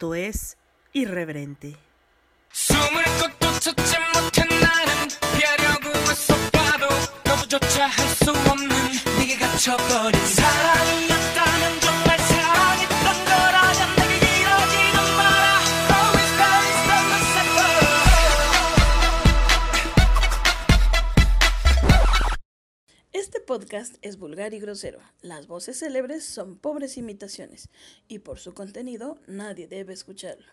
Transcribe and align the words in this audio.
Esto 0.00 0.14
es 0.14 0.56
Irreverente. 0.94 1.76
Podcast 23.50 23.96
es 24.02 24.16
vulgar 24.16 24.54
y 24.54 24.60
grosero. 24.60 25.00
Las 25.22 25.48
voces 25.48 25.80
célebres 25.80 26.22
son 26.22 26.56
pobres 26.56 26.96
imitaciones 26.96 27.68
y 28.06 28.20
por 28.20 28.38
su 28.38 28.54
contenido 28.54 29.18
nadie 29.26 29.66
debe 29.66 29.92
escucharlo. 29.92 30.46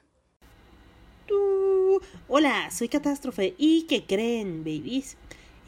Tú. 1.28 2.02
Hola, 2.28 2.72
soy 2.72 2.90
Catástrofe 2.90 3.54
y 3.60 3.84
¿qué 3.84 4.04
creen, 4.08 4.64
babies? 4.64 5.16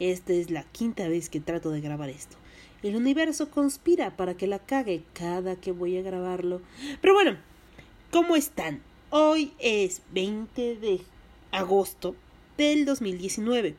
Esta 0.00 0.32
es 0.32 0.50
la 0.50 0.64
quinta 0.64 1.06
vez 1.06 1.30
que 1.30 1.38
trato 1.38 1.70
de 1.70 1.80
grabar 1.80 2.08
esto. 2.08 2.36
El 2.82 2.96
universo 2.96 3.48
conspira 3.48 4.16
para 4.16 4.36
que 4.36 4.48
la 4.48 4.58
cague 4.58 5.04
cada 5.12 5.54
que 5.54 5.70
voy 5.70 5.98
a 5.98 6.02
grabarlo. 6.02 6.60
Pero 7.00 7.14
bueno, 7.14 7.38
¿cómo 8.10 8.34
están? 8.34 8.82
Hoy 9.10 9.52
es 9.60 10.02
20 10.10 10.74
de 10.78 11.00
agosto 11.52 12.16
del 12.58 12.84
2019. 12.84 13.76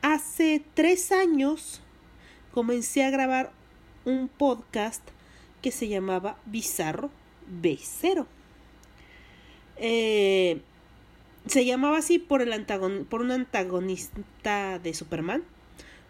Hace 0.00 0.64
tres 0.74 1.12
años 1.12 1.82
comencé 2.52 3.04
a 3.04 3.10
grabar 3.10 3.52
un 4.04 4.28
podcast 4.28 5.02
que 5.62 5.70
se 5.70 5.88
llamaba 5.88 6.38
Bizarro 6.46 7.10
B0. 7.62 8.26
Eh, 9.76 10.60
se 11.46 11.64
llamaba 11.64 11.98
así 11.98 12.18
por, 12.18 12.42
el 12.42 12.66
por 13.08 13.20
un 13.22 13.30
antagonista 13.30 14.78
de 14.78 14.94
Superman, 14.94 15.42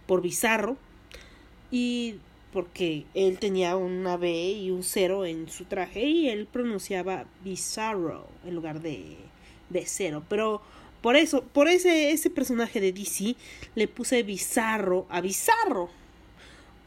por 0.06 0.22
Bizarro, 0.22 0.77
y 1.70 2.17
porque 2.52 3.05
él 3.14 3.39
tenía 3.39 3.77
una 3.77 4.17
B 4.17 4.30
y 4.30 4.70
un 4.70 4.83
cero 4.83 5.27
en 5.27 5.48
su 5.48 5.64
traje 5.67 6.05
y 6.05 6.28
él 6.28 6.48
pronunciaba 6.50 7.27
Bizarro 7.45 8.27
en 8.45 8.55
lugar 8.55 8.80
de, 8.80 9.17
de 9.69 9.86
cero. 9.86 10.25
Pero 10.28 10.62
por 11.02 11.17
eso, 11.17 11.42
por 11.42 11.69
ese, 11.69 12.11
ese 12.11 12.30
personaje 12.30 12.80
de 12.80 12.92
DC, 12.92 13.36
le 13.75 13.86
puse 13.86 14.23
Bizarro 14.23 15.06
a 15.11 15.20
Bizarro. 15.20 15.91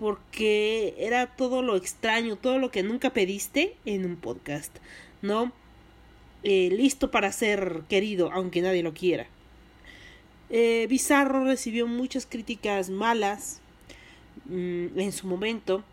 Porque 0.02 0.96
era 0.98 1.28
todo 1.28 1.62
lo 1.62 1.76
extraño, 1.76 2.36
todo 2.36 2.58
lo 2.58 2.72
que 2.72 2.82
nunca 2.82 3.12
pediste 3.12 3.76
en 3.86 4.04
un 4.04 4.16
podcast, 4.16 4.76
¿no? 5.22 5.54
Eh, 6.42 6.70
listo 6.72 7.12
para 7.12 7.32
ser 7.32 7.84
querido, 7.88 8.32
aunque 8.32 8.64
nadie 8.64 8.82
lo 8.82 8.96
quiera. 8.96 9.28
Eh, 10.50 10.88
Bizarro 10.90 11.46
recibió 11.46 11.86
muchas 11.86 12.26
críticas 12.26 12.90
malas 12.90 13.62
mm, 14.46 15.00
en 15.00 15.12
su 15.12 15.28
momento. 15.28 15.84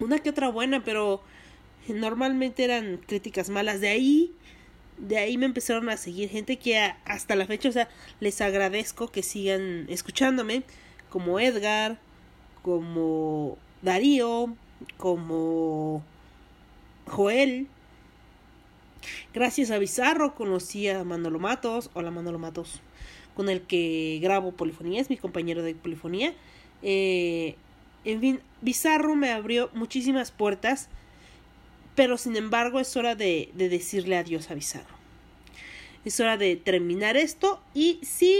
Una 0.00 0.18
que 0.18 0.30
otra 0.30 0.48
buena, 0.48 0.82
pero 0.82 1.22
normalmente 1.86 2.64
eran 2.64 2.96
críticas 2.96 3.48
malas. 3.48 3.80
De 3.80 3.90
ahí, 3.90 4.32
de 4.96 5.18
ahí 5.18 5.38
me 5.38 5.46
empezaron 5.46 5.88
a 5.88 5.96
seguir 5.96 6.30
gente 6.30 6.56
que 6.56 6.76
hasta 7.04 7.36
la 7.36 7.46
fecha, 7.46 7.68
o 7.68 7.72
sea, 7.72 7.88
les 8.18 8.40
agradezco 8.40 9.12
que 9.12 9.22
sigan 9.22 9.86
escuchándome, 9.88 10.64
como 11.10 11.38
Edgar, 11.38 12.00
como 12.62 13.56
Darío, 13.82 14.54
como 14.96 16.02
Joel, 17.06 17.68
Gracias 19.34 19.70
a 19.70 19.78
Bizarro 19.78 20.34
conocí 20.34 20.88
a 20.88 21.04
Manolo 21.04 21.38
Matos, 21.38 21.90
hola 21.94 22.10
Manolo 22.10 22.38
Matos, 22.38 22.80
con 23.34 23.48
el 23.48 23.62
que 23.62 24.18
grabo 24.22 24.52
polifonía, 24.52 25.00
es 25.00 25.10
mi 25.10 25.16
compañero 25.16 25.62
de 25.62 25.74
polifonía. 25.74 26.34
Eh, 26.82 27.56
en 28.04 28.20
fin, 28.20 28.40
Bizarro 28.62 29.14
me 29.14 29.30
abrió 29.30 29.70
muchísimas 29.74 30.30
puertas, 30.30 30.88
pero 31.94 32.16
sin 32.16 32.36
embargo 32.36 32.80
es 32.80 32.96
hora 32.96 33.14
de, 33.14 33.50
de 33.54 33.68
decirle 33.68 34.16
adiós 34.16 34.50
a 34.50 34.54
Bizarro. 34.54 34.98
Es 36.04 36.18
hora 36.20 36.36
de 36.36 36.56
terminar 36.56 37.16
esto 37.16 37.60
y 37.74 38.00
si 38.02 38.34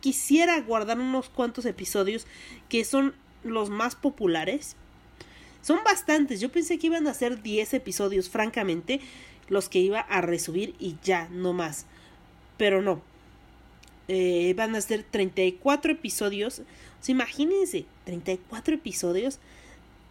quisiera 0.00 0.60
guardar 0.60 0.98
unos 0.98 1.28
cuantos 1.28 1.64
episodios 1.64 2.26
que 2.68 2.84
son 2.84 3.14
los 3.42 3.70
más 3.70 3.94
populares. 3.94 4.76
Son 5.62 5.80
bastantes, 5.84 6.40
yo 6.40 6.50
pensé 6.50 6.78
que 6.78 6.86
iban 6.86 7.06
a 7.06 7.14
ser 7.14 7.42
10 7.42 7.74
episodios, 7.74 8.28
francamente, 8.28 9.00
los 9.48 9.68
que 9.68 9.80
iba 9.80 10.00
a 10.00 10.20
resubir 10.20 10.74
y 10.78 10.96
ya, 11.02 11.28
no 11.30 11.52
más. 11.52 11.86
Pero 12.56 12.82
no. 12.82 13.02
Eh, 14.08 14.54
van 14.56 14.74
a 14.74 14.80
ser 14.80 15.04
34 15.10 15.92
episodios. 15.92 16.60
O 16.60 17.10
imagínense, 17.10 17.86
34 18.04 18.74
episodios. 18.74 19.38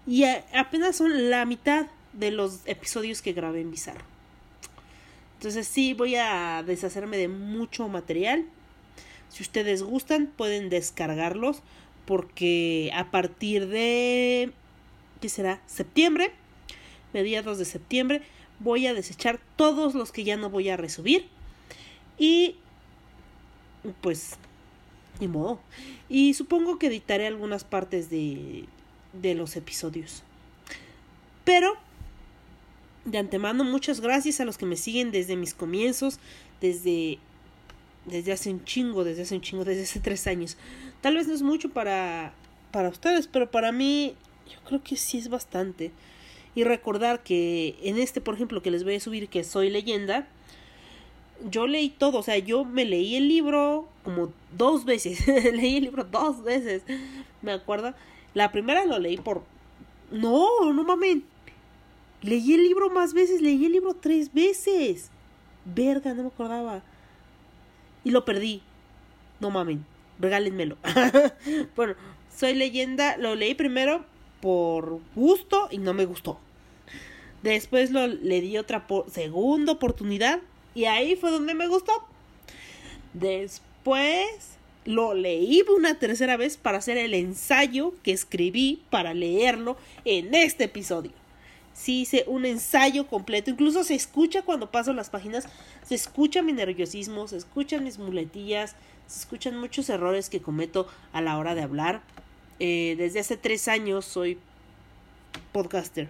Y 0.06 0.24
apenas 0.24 0.96
son 0.96 1.30
la 1.30 1.46
mitad 1.46 1.88
de 2.14 2.32
los 2.32 2.62
episodios 2.66 3.22
que 3.22 3.34
grabé 3.34 3.62
en 3.62 3.72
Bizarro. 3.72 4.06
Entonces 5.38 5.68
sí, 5.68 5.94
voy 5.94 6.16
a 6.16 6.64
deshacerme 6.66 7.18
de 7.18 7.28
mucho 7.28 7.88
material. 7.90 8.46
Si 9.30 9.44
ustedes 9.44 9.84
gustan, 9.84 10.28
pueden 10.28 10.70
descargarlos. 10.70 11.62
Porque 12.06 12.92
a 12.94 13.12
partir 13.12 13.68
de... 13.68 14.52
¿Qué 15.22 15.30
será? 15.30 15.62
Septiembre. 15.66 16.32
Mediados 17.14 17.58
de 17.58 17.66
septiembre 17.66 18.22
voy 18.60 18.88
a 18.88 18.94
desechar 18.94 19.40
todos 19.56 19.96
los 19.96 20.12
que 20.12 20.24
ya 20.24 20.38
no 20.38 20.50
voy 20.50 20.70
a 20.70 20.78
resubir. 20.78 21.28
Y 22.18 22.56
pues, 24.02 24.38
ni 25.20 25.28
modo. 25.28 25.60
Y 26.10 26.34
supongo 26.34 26.80
que 26.80 26.88
editaré 26.88 27.28
algunas 27.28 27.64
partes 27.64 28.10
de, 28.10 28.66
de 29.14 29.36
los 29.36 29.56
episodios. 29.56 30.24
Pero, 31.44 31.74
de 33.06 33.18
antemano, 33.20 33.64
muchas 33.64 34.02
gracias 34.02 34.40
a 34.40 34.46
los 34.46 34.58
que 34.58 34.66
me 34.66 34.76
siguen 34.76 35.12
desde 35.12 35.36
mis 35.36 35.54
comienzos, 35.54 36.20
desde, 36.60 37.20
desde 38.08 38.32
hace 38.32 38.50
un 38.50 38.64
chingo, 38.64 39.04
desde 39.04 39.24
hace 39.24 39.36
un 39.36 39.42
chingo, 39.42 39.64
desde 39.64 39.84
hace 39.84 40.00
tres 40.00 40.26
años. 40.28 40.58
Tal 41.02 41.16
vez 41.16 41.28
no 41.28 41.34
es 41.34 41.42
mucho 41.42 41.70
para, 41.70 42.34
para 42.72 42.90
ustedes, 42.90 43.28
pero 43.28 43.52
para 43.52 43.72
mí 43.72 44.16
yo 44.52 44.60
creo 44.66 44.82
que 44.82 44.96
sí 44.96 45.18
es 45.18 45.30
bastante 45.30 45.92
y 46.56 46.64
recordar 46.64 47.22
que 47.22 47.78
en 47.84 48.00
este, 48.00 48.22
por 48.22 48.34
ejemplo, 48.34 48.64
que 48.64 48.72
les 48.72 48.84
voy 48.84 48.96
a 48.96 49.00
subir, 49.00 49.30
que 49.30 49.44
soy 49.44 49.70
leyenda, 49.70 50.28
yo 51.52 51.68
leí 51.68 51.90
todo, 51.90 52.20
o 52.20 52.24
sea, 52.24 52.38
yo 52.40 52.66
me 52.66 52.86
leí 52.86 53.16
el 53.16 53.28
libro 53.28 53.88
como 54.04 54.34
dos 54.58 54.86
veces, 54.86 55.28
leí 55.54 55.78
el 55.78 55.84
libro 55.84 56.04
dos 56.04 56.44
veces, 56.44 56.82
me 57.42 57.52
acuerdo. 57.52 57.94
La 58.34 58.52
primera 58.52 58.86
lo 58.86 58.98
leí 59.00 59.18
por... 59.18 59.44
No, 60.12 60.74
no 60.74 60.84
mames. 60.84 61.20
Leí 62.22 62.54
el 62.54 62.64
libro 62.64 62.90
más 62.90 63.14
veces, 63.14 63.42
leí 63.42 63.66
el 63.66 63.74
libro 63.74 63.94
tres 63.94 64.34
veces. 64.34 65.12
Verga, 65.66 66.14
no 66.14 66.24
me 66.24 66.30
acordaba. 66.30 66.82
Y 68.08 68.12
lo 68.12 68.24
perdí. 68.24 68.62
No 69.42 69.52
mamen, 69.52 69.86
regálenmelo. 70.18 70.78
bueno, 71.76 71.96
soy 72.34 72.54
leyenda, 72.54 73.18
lo 73.18 73.36
leí 73.36 73.54
primero 73.54 74.06
por 74.40 75.02
gusto 75.14 75.68
y 75.72 75.78
no 75.78 75.94
me 75.94 76.06
gustó. 76.06 76.40
Después 77.44 77.92
lo, 77.92 78.08
le 78.08 78.40
di 78.40 78.58
otra 78.58 78.88
segunda 79.12 79.74
oportunidad 79.74 80.40
y 80.74 80.86
ahí 80.86 81.18
fue 81.18 81.32
donde 81.32 81.54
me 81.54 81.68
gustó. 81.68 81.92
Después 83.12 84.56
lo 84.86 85.14
leí 85.14 85.66
una 85.76 86.00
tercera 86.00 86.38
vez 86.38 86.56
para 86.56 86.78
hacer 86.78 86.98
el 86.98 87.14
ensayo 87.14 87.94
que 88.04 88.14
escribí 88.14 88.84
para 88.90 89.14
leerlo 89.14 89.76
en 90.06 90.34
este 90.34 90.64
episodio. 90.64 91.12
Sí 91.78 92.02
hice 92.02 92.24
un 92.26 92.48
ensayo 92.48 93.06
completo, 93.06 93.52
incluso 93.52 93.84
se 93.84 93.94
escucha 93.94 94.42
cuando 94.42 94.72
paso 94.72 94.94
las 94.94 95.12
páginas, 95.12 95.48
se 95.86 95.94
escucha 95.94 96.42
mi 96.42 96.52
nerviosismo, 96.52 97.28
se 97.28 97.38
escuchan 97.38 97.84
mis 97.84 98.00
muletillas, 98.00 98.76
se 99.06 99.20
escuchan 99.20 99.60
muchos 99.60 99.88
errores 99.92 100.32
que 100.32 100.42
cometo 100.42 100.88
a 101.14 101.22
la 101.22 101.38
hora 101.38 101.54
de 101.54 101.62
hablar. 101.62 102.02
Eh, 102.60 102.96
desde 102.98 103.20
hace 103.20 103.38
tres 103.38 103.68
años 103.68 104.06
soy 104.06 104.40
podcaster. 105.52 106.10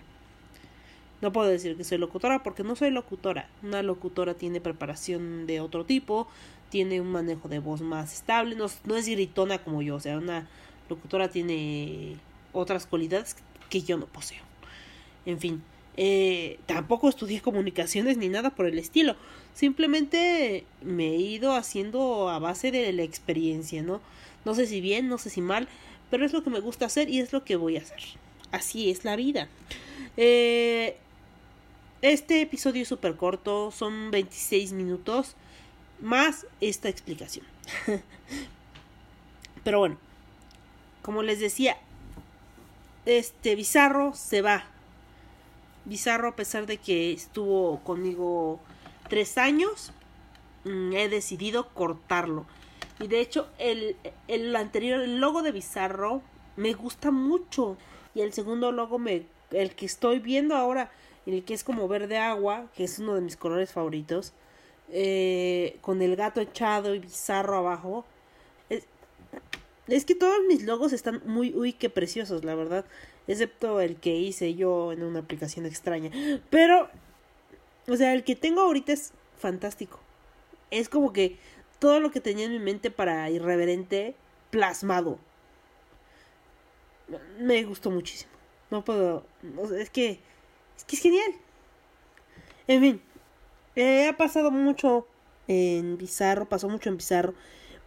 No 1.21 1.33
puedo 1.33 1.49
decir 1.49 1.75
que 1.75 1.83
soy 1.83 1.97
locutora 1.97 2.43
porque 2.43 2.63
no 2.63 2.77
soy 2.77 2.91
locutora. 2.91 3.49
Una 3.61 3.83
locutora 3.83 4.35
tiene 4.35 4.61
preparación 4.61 5.47
de 5.47 5.59
otro 5.59 5.83
tipo, 5.83 6.29
tiene 6.69 7.01
un 7.01 7.11
manejo 7.11 7.49
de 7.49 7.59
voz 7.59 7.81
más 7.81 8.13
estable, 8.13 8.55
no, 8.55 8.67
no 8.85 8.95
es 8.95 9.09
gritona 9.09 9.57
como 9.57 9.81
yo. 9.81 9.95
O 9.95 9.99
sea, 9.99 10.17
una 10.17 10.47
locutora 10.87 11.27
tiene 11.27 12.15
otras 12.53 12.85
cualidades 12.85 13.35
que 13.69 13.81
yo 13.81 13.97
no 13.97 14.05
poseo. 14.05 14.46
En 15.27 15.39
fin, 15.39 15.61
eh, 15.97 16.57
tampoco 16.67 17.09
estudié 17.09 17.41
comunicaciones 17.41 18.17
ni 18.17 18.29
nada 18.29 18.51
por 18.51 18.65
el 18.65 18.79
estilo. 18.79 19.17
Simplemente 19.53 20.63
me 20.81 21.07
he 21.09 21.17
ido 21.17 21.53
haciendo 21.53 22.29
a 22.29 22.39
base 22.39 22.71
de 22.71 22.93
la 22.93 23.03
experiencia, 23.03 23.83
¿no? 23.83 23.99
No 24.45 24.55
sé 24.55 24.65
si 24.65 24.79
bien, 24.79 25.09
no 25.09 25.17
sé 25.17 25.29
si 25.29 25.41
mal, 25.41 25.67
pero 26.09 26.25
es 26.25 26.31
lo 26.31 26.43
que 26.45 26.49
me 26.49 26.61
gusta 26.61 26.85
hacer 26.85 27.09
y 27.09 27.19
es 27.19 27.33
lo 27.33 27.43
que 27.43 27.57
voy 27.57 27.75
a 27.75 27.81
hacer. 27.81 27.99
Así 28.51 28.89
es 28.89 29.03
la 29.03 29.17
vida. 29.17 29.49
Eh, 30.15 30.95
este 32.01 32.39
episodio 32.41 32.83
es 32.83 32.87
súper 32.87 33.17
corto, 33.17 33.71
son 33.71 34.11
26 34.11 34.71
minutos 34.71 35.35
más 35.99 36.45
esta 36.61 36.87
explicación. 36.87 37.45
Pero 39.65 39.79
bueno, 39.79 39.97
como 41.01 41.21
les 41.23 41.41
decía, 41.41 41.75
este 43.05 43.55
Bizarro 43.55 44.13
se 44.13 44.41
va. 44.41 44.76
Bizarro, 45.87 46.27
a 46.27 46.35
pesar 46.35 46.65
de 46.65 46.77
que 46.77 47.13
estuvo 47.13 47.79
conmigo 47.83 48.59
tres 49.07 49.37
años, 49.37 49.93
mm, 50.65 50.91
he 50.93 51.07
decidido 51.07 51.69
cortarlo. 51.69 52.45
Y 52.99 53.07
de 53.07 53.21
hecho, 53.21 53.47
el, 53.57 53.95
el 54.27 54.55
anterior, 54.55 54.99
el 54.99 55.19
logo 55.19 55.43
de 55.43 55.53
Bizarro, 55.53 56.21
me 56.57 56.73
gusta 56.73 57.09
mucho. 57.09 57.77
Y 58.13 58.21
el 58.21 58.33
segundo 58.33 58.73
logo, 58.73 58.99
me, 58.99 59.23
el 59.51 59.75
que 59.75 59.85
estoy 59.85 60.19
viendo 60.19 60.55
ahora, 60.55 60.91
el 61.25 61.45
que 61.45 61.53
es 61.53 61.63
como 61.63 61.87
verde 61.87 62.17
agua, 62.17 62.65
que 62.75 62.83
es 62.83 62.99
uno 62.99 63.15
de 63.15 63.21
mis 63.21 63.37
colores 63.37 63.71
favoritos, 63.71 64.33
eh, 64.89 65.77
con 65.81 66.01
el 66.01 66.17
gato 66.17 66.41
echado 66.41 66.95
y 66.95 66.99
Bizarro 66.99 67.57
abajo. 67.57 68.05
Es, 68.69 68.83
es 69.87 70.03
que 70.03 70.15
todos 70.15 70.39
mis 70.49 70.63
logos 70.63 70.91
están 70.91 71.21
muy, 71.25 71.53
uy, 71.55 71.71
qué 71.71 71.89
preciosos, 71.89 72.43
la 72.43 72.55
verdad. 72.55 72.83
Excepto 73.27 73.81
el 73.81 73.97
que 73.97 74.15
hice 74.15 74.55
yo 74.55 74.91
en 74.93 75.03
una 75.03 75.19
aplicación 75.19 75.65
extraña. 75.65 76.11
Pero, 76.49 76.89
o 77.87 77.95
sea, 77.95 78.13
el 78.13 78.23
que 78.23 78.35
tengo 78.35 78.61
ahorita 78.61 78.93
es 78.93 79.13
fantástico. 79.37 79.99
Es 80.71 80.89
como 80.89 81.13
que 81.13 81.37
todo 81.79 81.99
lo 81.99 82.11
que 82.11 82.21
tenía 82.21 82.45
en 82.45 82.53
mi 82.53 82.59
mente 82.59 82.91
para 82.91 83.29
irreverente 83.29 84.15
plasmado. 84.49 85.19
Me 87.39 87.63
gustó 87.63 87.91
muchísimo. 87.91 88.31
No 88.69 88.83
puedo. 88.83 89.25
es 89.77 89.89
que. 89.89 90.19
Es 90.77 90.83
que 90.85 90.95
es 90.95 91.01
genial. 91.01 91.31
En 92.67 92.81
fin. 92.81 93.01
Eh, 93.75 94.07
ha 94.07 94.17
pasado 94.17 94.51
mucho 94.51 95.07
en 95.47 95.97
Bizarro. 95.97 96.47
Pasó 96.47 96.67
mucho 96.69 96.89
en 96.89 96.97
Bizarro. 96.97 97.33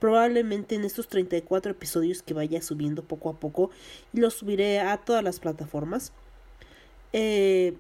Probablemente 0.01 0.75
en 0.75 0.85
estos 0.85 1.09
34 1.09 1.73
episodios 1.73 2.23
que 2.23 2.35
vaya 2.35 2.63
subiendo 2.63 3.05
poco 3.05 3.29
a 3.31 3.35
poco. 3.35 3.71
Y 4.13 4.21
los 4.21 4.35
subiré 4.35 4.81
a 4.81 4.97
todas 4.97 5.23
las 5.23 5.39
plataformas. 5.39 6.13
Eh, 7.13 7.77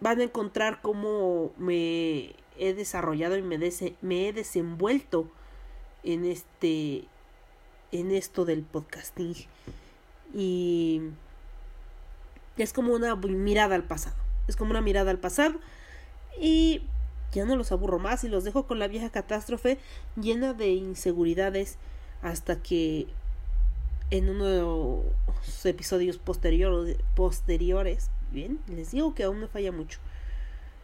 van 0.00 0.20
a 0.20 0.24
encontrar 0.24 0.80
cómo 0.82 1.52
me 1.56 2.34
he 2.58 2.74
desarrollado 2.74 3.36
y 3.36 3.42
me, 3.42 3.58
me 4.00 4.28
he 4.28 4.32
desenvuelto 4.32 5.30
en 6.02 6.24
este 6.24 7.04
en 7.92 8.10
esto 8.10 8.44
del 8.44 8.62
podcasting 8.62 9.34
y 10.34 11.02
es 12.56 12.72
como 12.72 12.94
una 12.94 13.14
mirada 13.14 13.74
al 13.74 13.84
pasado 13.84 14.16
es 14.48 14.56
como 14.56 14.70
una 14.70 14.80
mirada 14.80 15.10
al 15.10 15.18
pasado 15.18 15.54
y 16.40 16.82
ya 17.32 17.44
no 17.44 17.56
los 17.56 17.72
aburro 17.72 17.98
más 17.98 18.24
y 18.24 18.28
los 18.28 18.44
dejo 18.44 18.66
con 18.66 18.78
la 18.78 18.88
vieja 18.88 19.10
catástrofe 19.10 19.78
llena 20.16 20.54
de 20.54 20.68
inseguridades 20.68 21.78
hasta 22.22 22.62
que 22.62 23.06
en 24.10 24.28
uno 24.28 24.44
de 24.44 24.60
los 24.60 25.66
episodios 25.66 26.18
posteriores 26.18 28.10
bien 28.30 28.60
les 28.68 28.90
digo 28.92 29.14
que 29.14 29.24
aún 29.24 29.40
me 29.40 29.48
falla 29.48 29.72
mucho 29.72 29.98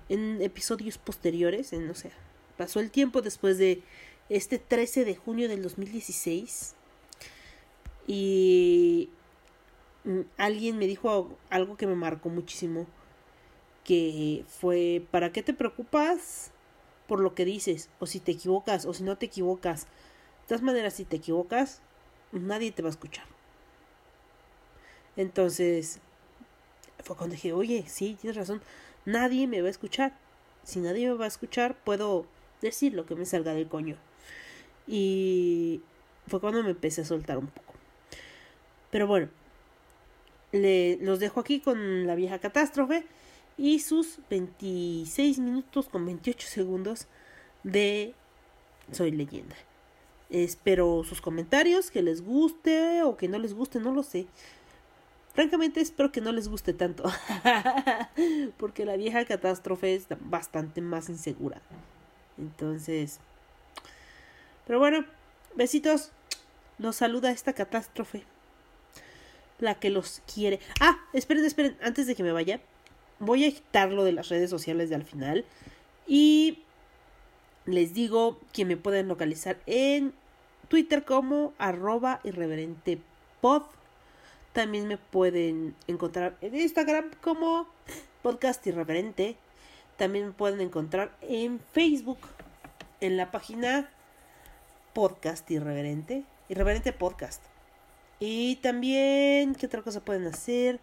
en 0.09 0.41
episodios 0.41 0.99
posteriores, 0.99 1.73
en, 1.73 1.89
o 1.91 1.95
sea, 1.95 2.11
pasó 2.57 2.81
el 2.81 2.91
tiempo 2.91 3.23
después 3.23 3.59
de 3.59 3.83
este 4.29 4.59
13 4.59 5.05
de 5.05 5.17
junio 5.17 5.49
del 5.49 5.63
2016 5.63 6.75
y 8.07 9.11
mm, 10.05 10.21
alguien 10.39 10.79
me 10.79 10.87
dijo 10.87 11.37
algo 11.51 11.77
que 11.77 11.87
me 11.87 11.95
marcó 11.95 12.29
muchísimo, 12.31 12.87
que 13.89 14.45
fue, 14.49 15.03
¿para 15.11 15.33
qué 15.33 15.43
te 15.43 15.55
preocupas 15.55 16.51
por 17.07 17.21
lo 17.21 17.35
que 17.35 17.47
dices? 17.47 17.89
O 18.01 18.07
si 18.07 18.21
te 18.21 18.33
equivocas, 18.33 18.85
o 18.85 18.93
si 18.93 19.03
no 19.03 19.17
te 19.17 19.25
equivocas. 19.25 19.85
De 19.85 20.49
todas 20.49 20.63
maneras, 20.63 20.93
si 20.93 21.07
te 21.07 21.17
equivocas, 21.17 21.81
nadie 22.33 22.71
te 22.71 22.83
va 22.83 22.89
a 22.89 22.91
escuchar. 22.91 23.25
Entonces, 25.17 26.01
fue 27.03 27.17
cuando 27.17 27.35
dije, 27.35 27.55
oye, 27.55 27.85
sí, 27.89 28.19
tienes 28.21 28.37
razón 28.37 28.61
nadie 29.09 29.47
me 29.47 29.63
va 29.63 29.69
a 29.69 29.71
escuchar. 29.71 30.13
Si 30.63 30.81
nadie 30.81 31.09
me 31.09 31.15
va 31.15 31.25
a 31.25 31.29
escuchar, 31.29 31.75
puedo 31.75 32.27
decir 32.61 32.93
lo 32.93 33.07
que 33.07 33.15
me 33.15 33.25
salga 33.25 33.55
del 33.55 33.69
coño. 33.69 33.97
Y 34.87 35.81
fue 36.27 36.41
cuando 36.41 36.63
me 36.63 36.71
empecé 36.71 37.01
a 37.01 37.05
soltar 37.05 37.39
un 37.39 37.47
poco. 37.47 37.73
Pero 38.91 39.07
bueno, 39.07 39.29
le, 40.53 40.99
los 41.01 41.21
dejo 41.21 41.41
aquí 41.41 41.61
con 41.61 42.07
la 42.07 42.15
vieja 42.15 42.39
catástrofe 42.39 43.07
y 43.59 43.81
sus 43.81 44.21
26 44.31 45.41
minutos 45.41 45.89
con 45.89 46.07
28 46.07 46.49
segundos 46.49 47.09
de 47.65 48.15
Soy 48.93 49.11
leyenda. 49.11 49.57
Espero 50.31 51.03
sus 51.05 51.21
comentarios, 51.21 51.91
que 51.91 52.03
les 52.03 52.23
guste 52.23 53.03
o 53.03 53.17
que 53.17 53.29
no 53.29 53.39
les 53.39 53.53
guste, 53.53 53.81
no 53.81 53.93
lo 53.93 54.03
sé. 54.03 54.27
Francamente 55.35 55.81
espero 55.81 56.11
que 56.11 56.21
no 56.21 56.33
les 56.33 56.49
guste 56.49 56.73
tanto, 56.73 57.05
porque 58.57 58.85
la 58.85 58.97
vieja 58.97 59.25
catástrofe 59.25 59.95
es 59.95 60.07
bastante 60.21 60.81
más 60.81 61.09
insegura. 61.09 61.61
Entonces, 62.39 63.21
pero 64.67 64.79
bueno, 64.79 65.05
besitos. 65.55 66.13
Los 66.79 66.97
saluda 66.97 67.33
esta 67.33 67.55
catástrofe. 67.55 68.23
La 69.59 69.81
que 69.81 69.91
los 69.91 70.23
quiere. 70.33 70.61
Ah, 70.79 70.97
esperen, 71.13 71.45
esperen, 71.45 71.77
antes 71.83 72.07
de 72.07 72.15
que 72.15 72.23
me 72.23 72.31
vaya, 72.31 72.61
voy 73.21 73.45
a 73.45 73.51
quitarlo 73.51 74.05
de 74.05 74.13
las 74.13 74.29
redes 74.29 74.51
sociales 74.51 74.89
de 74.91 74.97
al 74.97 75.05
final. 75.05 75.45
Y 76.07 76.61
les 77.67 77.95
digo 77.95 78.39
que 78.53 78.65
me 78.65 78.77
pueden 78.77 79.09
localizar 79.09 79.59
en 79.67 80.13
Twitter 80.69 81.05
como 81.05 81.53
arroba 81.59 82.21
irreverentepod 82.25 83.63
también 84.59 84.89
me 84.89 84.99
pueden 84.99 85.77
encontrar 85.87 86.37
en 86.41 86.57
Instagram 86.57 87.13
como 87.21 87.69
Podcast 88.23 88.67
Irreverente. 88.67 89.37
También 89.97 90.27
me 90.27 90.33
pueden 90.33 90.61
encontrar 90.61 91.17
en 91.21 91.61
Facebook, 91.73 92.19
en 93.01 93.17
la 93.17 93.31
página 93.31 93.89
Podcast 94.95 95.49
Irreverente. 95.51 96.25
Irreverente 96.49 96.93
Podcast. 96.93 97.41
Y 98.19 98.57
también, 98.57 99.55
¿qué 99.55 99.67
otra 99.67 99.83
cosa 99.83 100.01
pueden 100.01 100.27
hacer? 100.27 100.81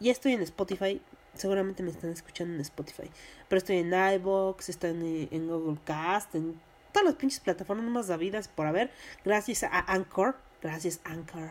Ya 0.00 0.12
estoy 0.12 0.34
en 0.34 0.42
Spotify. 0.42 1.00
Seguramente 1.38 1.82
me 1.82 1.90
están 1.90 2.10
escuchando 2.10 2.54
en 2.54 2.60
Spotify. 2.60 3.10
Pero 3.48 3.58
estoy 3.58 3.78
en 3.78 3.92
iBox, 3.92 4.68
estoy 4.68 4.90
en, 4.90 5.28
en 5.30 5.48
Google 5.48 5.78
Cast, 5.84 6.34
en 6.34 6.60
todas 6.92 7.06
las 7.06 7.14
pinches 7.14 7.40
plataformas 7.40 7.86
más 7.86 8.10
habidas 8.10 8.48
por 8.48 8.66
haber. 8.66 8.90
Gracias 9.24 9.62
a 9.62 9.92
Anchor. 9.92 10.36
Gracias, 10.62 11.00
Anchor. 11.04 11.50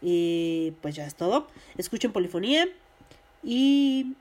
Y 0.00 0.74
pues 0.82 0.94
ya 0.94 1.06
es 1.06 1.14
todo. 1.14 1.48
Escuchen 1.76 2.12
Polifonía. 2.12 2.66
Y 3.42 4.14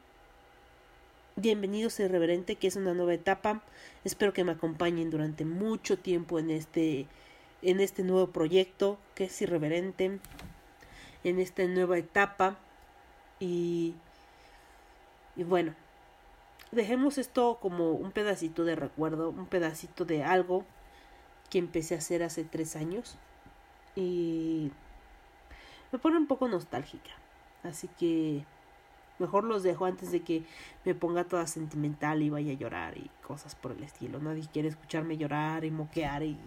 bienvenidos 1.36 2.00
a 2.00 2.04
Irreverente, 2.04 2.56
que 2.56 2.68
es 2.68 2.76
una 2.76 2.94
nueva 2.94 3.14
etapa. 3.14 3.62
Espero 4.04 4.34
que 4.34 4.44
me 4.44 4.54
acompañen 4.54 5.10
durante 5.10 5.44
mucho 5.44 5.98
tiempo 5.98 6.40
en 6.40 6.52
este, 6.52 7.08
en 7.62 7.80
este 7.80 8.04
nuevo 8.04 8.28
proyecto 8.28 8.98
que 9.16 9.26
es 9.26 9.42
Irreverente. 9.42 10.20
En 11.24 11.40
esta 11.40 11.66
nueva 11.66 11.98
etapa. 11.98 12.58
Y, 13.40 13.96
y 15.38 15.44
bueno, 15.44 15.74
dejemos 16.72 17.18
esto 17.18 17.60
como 17.62 17.92
un 17.92 18.12
pedacito 18.12 18.66
de 18.66 18.76
recuerdo, 18.76 19.30
un 19.30 19.46
pedacito 19.46 20.04
de 20.04 20.24
algo 20.24 20.66
que 21.50 21.60
empecé 21.60 21.96
a 21.96 22.00
hacer 22.00 22.24
hace 22.24 22.44
tres 22.44 22.76
años. 22.76 23.18
Y 23.96 24.72
me 25.92 26.00
pone 26.00 26.18
un 26.18 26.28
poco 26.28 26.48
nostálgica. 26.48 27.12
Así 27.64 27.88
que 28.00 28.44
mejor 29.20 29.44
los 29.44 29.64
dejo 29.64 29.86
antes 29.86 30.12
de 30.12 30.22
que 30.22 30.44
me 30.86 30.94
ponga 30.94 31.24
toda 31.24 31.48
sentimental 31.48 32.22
y 32.22 32.30
vaya 32.30 32.52
a 32.52 32.56
llorar 32.56 32.98
y 32.98 33.10
cosas 33.26 33.56
por 33.56 33.72
el 33.72 33.84
estilo. 33.84 34.20
Nadie 34.20 34.48
quiere 34.52 34.70
escucharme 34.70 35.18
llorar 35.18 35.66
y 35.66 35.72
moquear 35.72 36.24
y, 36.24 36.38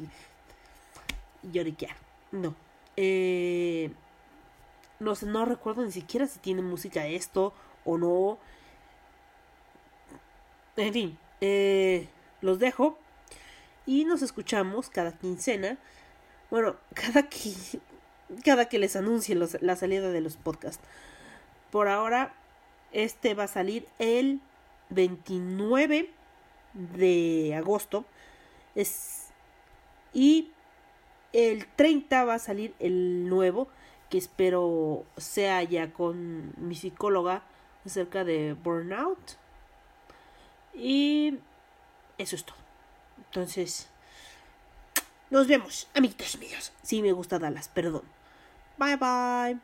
lloriquear. 1.42 1.97
No. 2.32 2.54
Eh, 2.97 3.92
no 4.99 5.14
sé, 5.14 5.26
no 5.26 5.44
recuerdo 5.44 5.85
ni 5.85 5.92
siquiera 5.92 6.26
si 6.26 6.38
tiene 6.38 6.62
música 6.62 7.06
esto 7.06 7.54
o 7.85 7.99
no. 7.99 8.38
En 10.80 10.94
fin, 10.94 11.18
eh, 11.42 12.08
los 12.40 12.58
dejo 12.58 12.99
y 13.84 14.06
nos 14.06 14.22
escuchamos 14.22 14.88
cada 14.88 15.12
quincena. 15.12 15.76
Bueno, 16.50 16.76
cada, 16.94 17.28
cada 18.42 18.68
que 18.70 18.78
les 18.78 18.96
anuncie 18.96 19.34
la 19.34 19.76
salida 19.76 20.10
de 20.10 20.22
los 20.22 20.38
podcasts. 20.38 20.82
Por 21.70 21.88
ahora, 21.88 22.34
este 22.92 23.34
va 23.34 23.44
a 23.44 23.49
salir 23.49 23.87
el 23.99 24.40
29 24.88 26.08
de 26.72 27.54
agosto. 27.54 28.06
Es, 28.75 29.28
y 30.14 30.50
el 31.34 31.66
30 31.66 32.25
va 32.25 32.34
a 32.37 32.38
salir 32.38 32.75
el 32.78 33.28
nuevo, 33.28 33.68
que 34.08 34.16
espero 34.16 35.04
sea 35.18 35.62
ya 35.62 35.92
con 35.92 36.54
mi 36.56 36.75
psicóloga 36.75 37.42
acerca 37.84 38.25
de 38.25 38.54
burnout. 38.54 39.38
Y 40.74 41.38
eso 42.18 42.36
es 42.36 42.44
todo. 42.44 42.56
Entonces, 43.18 43.88
nos 45.30 45.46
vemos, 45.46 45.88
amiguitos 45.94 46.38
míos. 46.38 46.72
Sí, 46.82 47.02
me 47.02 47.12
gusta 47.12 47.38
Dallas, 47.38 47.68
perdón. 47.68 48.02
Bye 48.78 48.96
bye. 48.96 49.60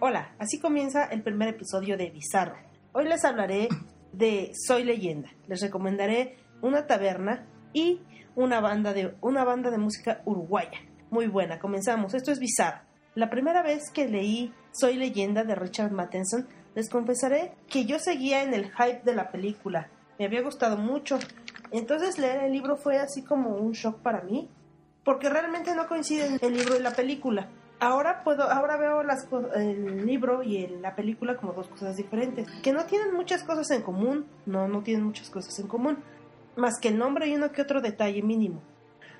Hola, 0.00 0.32
así 0.38 0.58
comienza 0.58 1.04
el 1.04 1.22
primer 1.22 1.48
episodio 1.48 1.96
de 1.96 2.10
Bizarro. 2.10 2.56
Hoy 2.92 3.04
les 3.04 3.24
hablaré 3.24 3.68
de 4.12 4.52
Soy 4.54 4.84
Leyenda. 4.84 5.30
Les 5.46 5.60
recomendaré 5.60 6.38
una 6.62 6.86
taberna 6.86 7.46
y 7.72 8.00
una 8.34 8.60
banda 8.60 8.92
de, 8.92 9.14
una 9.20 9.44
banda 9.44 9.70
de 9.70 9.78
música 9.78 10.22
uruguaya. 10.24 10.78
Muy 11.10 11.26
buena, 11.26 11.58
comenzamos. 11.58 12.14
Esto 12.14 12.32
es 12.32 12.38
Bizarro. 12.38 12.80
La 13.14 13.28
primera 13.28 13.62
vez 13.62 13.90
que 13.90 14.08
leí 14.08 14.52
Soy 14.72 14.96
Leyenda 14.96 15.44
de 15.44 15.54
Richard 15.54 15.92
Matheson, 15.92 16.48
les 16.74 16.88
confesaré 16.88 17.52
que 17.68 17.84
yo 17.84 17.98
seguía 17.98 18.42
en 18.42 18.54
el 18.54 18.70
hype 18.72 19.02
de 19.04 19.14
la 19.14 19.30
película. 19.30 19.88
Me 20.18 20.26
había 20.26 20.42
gustado 20.42 20.76
mucho. 20.76 21.18
Entonces 21.70 22.18
leer 22.18 22.44
el 22.44 22.52
libro 22.52 22.76
fue 22.76 22.98
así 22.98 23.22
como 23.22 23.56
un 23.56 23.72
shock 23.72 24.00
para 24.00 24.22
mí, 24.22 24.48
porque 25.04 25.28
realmente 25.28 25.74
no 25.74 25.88
coinciden 25.88 26.38
el 26.40 26.54
libro 26.54 26.76
y 26.76 26.82
la 26.82 26.92
película. 26.92 27.48
Ahora 27.78 28.22
puedo, 28.22 28.42
ahora 28.42 28.76
veo 28.76 29.02
las, 29.02 29.26
el 29.54 30.04
libro 30.04 30.42
y 30.42 30.66
la 30.66 30.94
película 30.94 31.36
como 31.36 31.54
dos 31.54 31.68
cosas 31.68 31.96
diferentes, 31.96 32.46
que 32.62 32.72
no 32.72 32.84
tienen 32.84 33.14
muchas 33.14 33.42
cosas 33.42 33.70
en 33.70 33.82
común, 33.82 34.26
no, 34.44 34.68
no 34.68 34.82
tienen 34.82 35.04
muchas 35.04 35.30
cosas 35.30 35.58
en 35.58 35.66
común, 35.66 35.96
más 36.56 36.78
que 36.78 36.88
el 36.88 36.98
nombre 36.98 37.28
y 37.28 37.34
uno 37.34 37.52
que 37.52 37.62
otro 37.62 37.80
detalle 37.80 38.22
mínimo. 38.22 38.60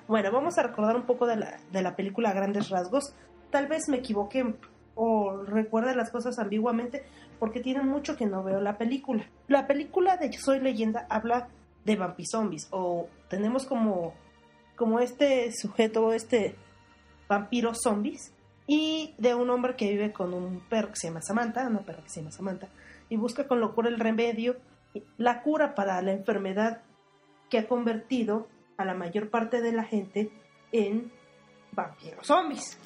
Bueno, 0.07 0.31
vamos 0.31 0.59
a 0.59 0.63
recordar 0.63 0.95
un 0.95 1.07
poco 1.07 1.25
de 1.25 1.37
la, 1.37 1.57
de 1.71 1.81
la 1.81 1.95
película 1.95 2.29
a 2.29 2.33
grandes 2.33 2.69
rasgos. 2.69 3.15
Tal 3.49 3.67
vez 3.67 3.89
me 3.89 3.97
equivoqué 3.97 4.53
o 4.95 5.43
recuerde 5.43 5.95
las 5.95 6.09
cosas 6.09 6.39
ambiguamente 6.39 7.03
porque 7.39 7.59
tiene 7.59 7.81
mucho 7.81 8.15
que 8.15 8.25
no 8.25 8.43
veo 8.43 8.61
la 8.61 8.77
película. 8.77 9.25
La 9.47 9.67
película 9.67 10.17
de 10.17 10.31
Soy 10.33 10.59
Leyenda 10.59 11.05
habla 11.09 11.47
de 11.85 11.95
vampizombis 11.95 12.67
o 12.71 13.07
tenemos 13.29 13.65
como 13.65 14.13
como 14.81 14.99
este 14.99 15.51
sujeto, 15.51 16.11
este 16.11 16.55
vampiro 17.29 17.73
zombies 17.75 18.33
y 18.65 19.13
de 19.19 19.35
un 19.35 19.49
hombre 19.51 19.75
que 19.75 19.89
vive 19.89 20.11
con 20.11 20.33
un 20.33 20.59
perro 20.61 20.89
que 20.89 20.95
se 20.95 21.07
llama 21.07 21.21
Samantha, 21.21 21.67
una 21.67 21.81
perra 21.81 22.01
que 22.01 22.09
se 22.09 22.19
llama 22.19 22.31
Samantha, 22.31 22.67
y 23.07 23.15
busca 23.15 23.47
con 23.47 23.59
locura 23.59 23.89
el 23.89 23.99
remedio, 23.99 24.55
la 25.17 25.43
cura 25.43 25.75
para 25.75 26.01
la 26.01 26.13
enfermedad 26.13 26.81
que 27.51 27.59
ha 27.59 27.67
convertido 27.67 28.47
a 28.77 28.85
la 28.85 28.95
mayor 28.95 29.29
parte 29.29 29.61
de 29.61 29.71
la 29.71 29.83
gente 29.83 30.31
en 30.71 31.11
vampiros 31.73 32.25
zombies. 32.25 32.79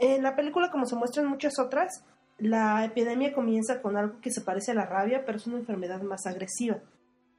En 0.00 0.22
la 0.22 0.34
película, 0.34 0.70
como 0.70 0.86
se 0.86 0.96
muestran 0.96 1.26
muchas 1.26 1.58
otras, 1.58 2.04
la 2.38 2.84
epidemia 2.84 3.32
comienza 3.32 3.80
con 3.80 3.96
algo 3.96 4.20
que 4.20 4.30
se 4.30 4.40
parece 4.40 4.72
a 4.72 4.74
la 4.74 4.86
rabia, 4.86 5.24
pero 5.24 5.38
es 5.38 5.46
una 5.46 5.58
enfermedad 5.58 6.02
más 6.02 6.26
agresiva, 6.26 6.78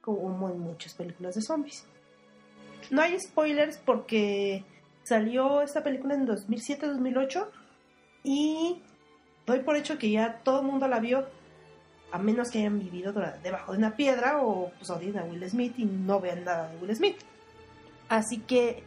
como 0.00 0.48
en 0.48 0.58
muchas 0.58 0.94
películas 0.94 1.34
de 1.34 1.42
zombies. 1.42 1.86
No 2.90 3.02
hay 3.02 3.18
spoilers 3.18 3.78
porque 3.78 4.64
salió 5.02 5.60
esta 5.60 5.82
película 5.82 6.14
en 6.14 6.26
2007-2008 6.26 7.46
y 8.24 8.82
doy 9.46 9.60
por 9.60 9.76
hecho 9.76 9.98
que 9.98 10.10
ya 10.10 10.40
todo 10.42 10.60
el 10.60 10.66
mundo 10.66 10.88
la 10.88 11.00
vio, 11.00 11.26
a 12.12 12.18
menos 12.18 12.50
que 12.50 12.60
hayan 12.60 12.78
vivido 12.78 13.12
debajo 13.42 13.72
de 13.72 13.78
una 13.78 13.96
piedra 13.96 14.42
o 14.42 14.70
pues 14.78 14.90
odien 14.90 15.18
a 15.18 15.24
Will 15.24 15.48
Smith 15.48 15.74
y 15.78 15.84
no 15.84 16.20
vean 16.20 16.44
nada 16.44 16.70
de 16.70 16.78
Will 16.78 16.94
Smith. 16.94 17.16
Así 18.08 18.38
que 18.38 18.82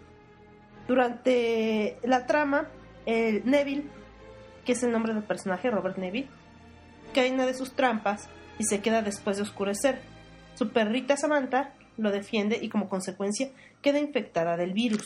durante 0.88 1.98
la 2.04 2.26
trama, 2.26 2.68
el 3.06 3.46
Neville, 3.46 3.86
que 4.66 4.74
es 4.74 4.84
el 4.84 4.92
nombre 4.92 5.14
del 5.14 5.24
personaje, 5.24 5.72
Robert 5.72 5.98
Neville, 5.98 6.30
cae 7.14 7.28
en 7.28 7.36
una 7.36 7.46
de 7.46 7.54
sus 7.54 7.74
trampas 7.74 8.30
y 8.58 8.64
se 8.66 8.82
queda 8.82 9.02
después 9.02 9.38
de 9.38 9.44
oscurecer. 9.44 10.00
Su 10.56 10.70
perrita 10.72 11.18
Samantha 11.18 11.74
lo 11.98 12.12
defiende 12.12 12.60
y 12.62 12.70
como 12.70 12.90
consecuencia 12.90 13.50
queda 13.82 14.00
infectada 14.00 14.58
del 14.58 14.74
virus. 14.74 15.06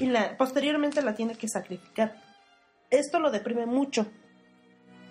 Y 0.00 0.06
la, 0.06 0.36
posteriormente 0.36 1.02
la 1.02 1.14
tiene 1.14 1.36
que 1.36 1.48
sacrificar. 1.48 2.16
Esto 2.90 3.20
lo 3.20 3.30
deprime 3.30 3.66
mucho. 3.66 4.06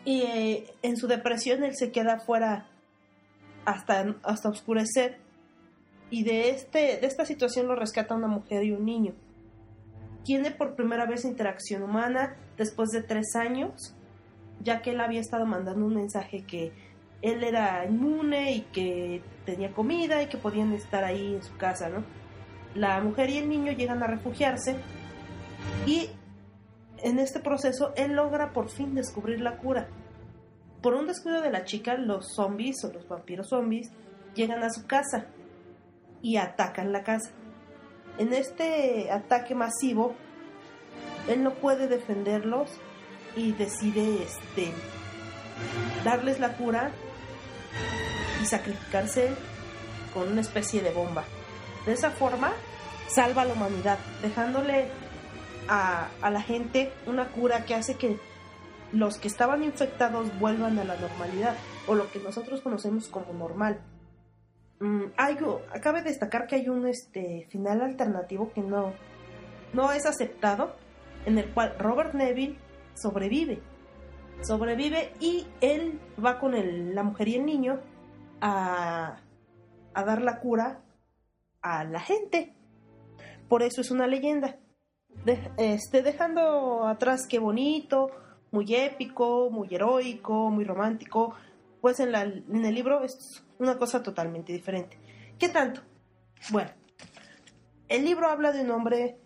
Y 0.06 0.22
eh, 0.24 0.74
en 0.82 0.98
su 0.98 1.08
depresión 1.08 1.64
él 1.64 1.76
se 1.76 1.92
queda 1.92 2.20
fuera 2.20 2.68
hasta, 3.66 4.16
hasta 4.24 4.50
oscurecer. 4.50 5.20
Y 6.10 6.24
de, 6.24 6.50
este, 6.50 6.98
de 6.98 7.08
esta 7.08 7.26
situación 7.26 7.68
lo 7.68 7.76
rescata 7.76 8.16
una 8.16 8.28
mujer 8.28 8.64
y 8.64 8.72
un 8.72 8.86
niño. 8.86 9.14
Tiene 10.24 10.52
por 10.52 10.76
primera 10.76 11.06
vez 11.06 11.26
interacción 11.26 11.84
humana 11.84 12.36
después 12.58 12.90
de 12.90 13.02
tres 13.02 13.36
años, 13.36 13.96
ya 14.62 14.82
que 14.82 14.92
él 14.92 15.02
había 15.02 15.20
estado 15.20 15.46
mandando 15.46 15.86
un 15.86 15.96
mensaje 15.96 16.46
que 16.46 16.72
él 17.22 17.44
era 17.44 17.86
inmune 17.86 18.54
y 18.54 18.62
que 18.62 19.22
tenía 19.46 19.72
comida 19.72 20.22
y 20.22 20.28
que 20.28 20.38
podían 20.38 20.74
estar 20.74 21.04
ahí 21.04 21.36
en 21.36 21.44
su 21.44 21.56
casa, 21.58 21.90
¿no? 21.90 22.04
La 22.76 23.00
mujer 23.02 23.30
y 23.30 23.38
el 23.38 23.50
niño 23.50 23.72
llegan 23.72 24.04
a 24.04 24.08
refugiarse 24.08 24.76
y 25.86 26.10
en 27.04 27.20
este 27.20 27.40
proceso 27.40 27.94
él 27.96 28.14
logra 28.14 28.52
por 28.52 28.70
fin 28.70 28.96
descubrir 28.96 29.42
la 29.42 29.58
cura. 29.58 29.88
Por 30.82 30.96
un 30.96 31.08
descuido 31.08 31.42
de 31.42 31.52
la 31.52 31.64
chica, 31.64 31.96
los 31.96 32.34
zombies 32.34 32.84
o 32.84 32.92
los 32.92 33.08
vampiros 33.08 33.50
zombies 33.50 33.92
llegan 34.36 34.64
a 34.64 34.70
su 34.70 34.86
casa 34.86 35.28
y 36.22 36.38
atacan 36.38 36.92
la 36.92 37.04
casa. 37.04 37.32
En 38.18 38.34
este 38.34 39.12
ataque 39.12 39.56
masivo, 39.56 40.14
él 41.28 41.44
no 41.44 41.54
puede 41.54 41.88
defenderlos 41.88 42.70
y 43.36 43.54
decide 43.54 44.24
este 44.24 44.72
darles 46.04 46.40
la 46.40 46.56
cura 46.58 46.92
y 48.42 48.46
sacrificarse 48.46 49.30
con 50.14 50.32
una 50.32 50.42
especie 50.42 50.82
de 50.82 50.92
bomba. 50.92 51.24
De 51.86 51.94
esa 51.94 52.12
forma, 52.12 52.52
salva 53.08 53.44
a 53.44 53.46
la 53.46 53.54
humanidad, 53.54 53.98
dejándole 54.22 54.88
a, 55.68 56.10
la 56.22 56.42
gente 56.42 56.92
una 57.06 57.30
cura 57.30 57.66
que 57.66 57.76
hace 57.76 57.96
que 57.96 58.20
los 58.92 59.18
que 59.18 59.28
estaban 59.28 59.64
infectados 59.64 60.38
vuelvan 60.40 60.78
a 60.78 60.84
la 60.84 60.96
normalidad, 60.98 61.56
o 61.88 61.96
lo 61.96 62.12
que 62.12 62.20
nosotros 62.20 62.62
conocemos 62.62 63.08
como 63.08 63.34
normal. 63.34 63.80
Mm, 64.84 65.14
cabe 65.82 66.02
destacar 66.02 66.46
que 66.46 66.56
hay 66.56 66.68
un 66.68 66.86
este, 66.86 67.48
final 67.50 67.80
alternativo 67.80 68.52
que 68.52 68.60
no, 68.60 68.92
no 69.72 69.94
es 69.94 70.06
aceptado, 70.06 70.76
en 71.26 71.38
el 71.38 71.54
cual 71.54 71.74
Robert 71.80 72.14
Neville 72.14 72.58
sobrevive. 72.94 73.62
Sobrevive 74.42 75.14
y 75.22 75.48
él 75.62 76.02
va 76.24 76.38
con 76.38 76.54
la 76.94 77.04
mujer 77.04 77.30
y 77.30 77.36
el 77.36 77.46
niño 77.46 77.80
a, 78.42 79.22
a 79.94 80.04
dar 80.04 80.22
la 80.22 80.42
cura 80.42 80.82
a 81.62 81.86
la 81.86 82.02
gente. 82.02 82.54
Por 83.48 83.64
eso 83.64 83.80
es 83.80 83.90
una 83.90 84.06
leyenda. 84.06 84.58
este, 85.56 86.02
dejando 86.02 86.86
atrás 86.86 87.26
qué 87.30 87.40
bonito, 87.40 88.10
muy 88.52 88.76
épico, 88.76 89.50
muy 89.50 89.74
heroico, 89.74 90.50
muy 90.50 90.66
romántico, 90.66 91.36
pues 91.84 92.00
en, 92.00 92.14
la, 92.14 92.22
en 92.22 92.64
el 92.64 92.74
libro 92.74 93.04
es 93.04 93.44
una 93.60 93.78
cosa 93.78 94.02
totalmente 94.02 94.54
diferente. 94.54 94.98
¿Qué 95.38 95.50
tanto? 95.50 95.82
Bueno, 96.50 96.70
el 97.90 98.06
libro 98.06 98.30
habla 98.30 98.54
de 98.54 98.62
un 98.62 98.72
hombre 98.72 99.20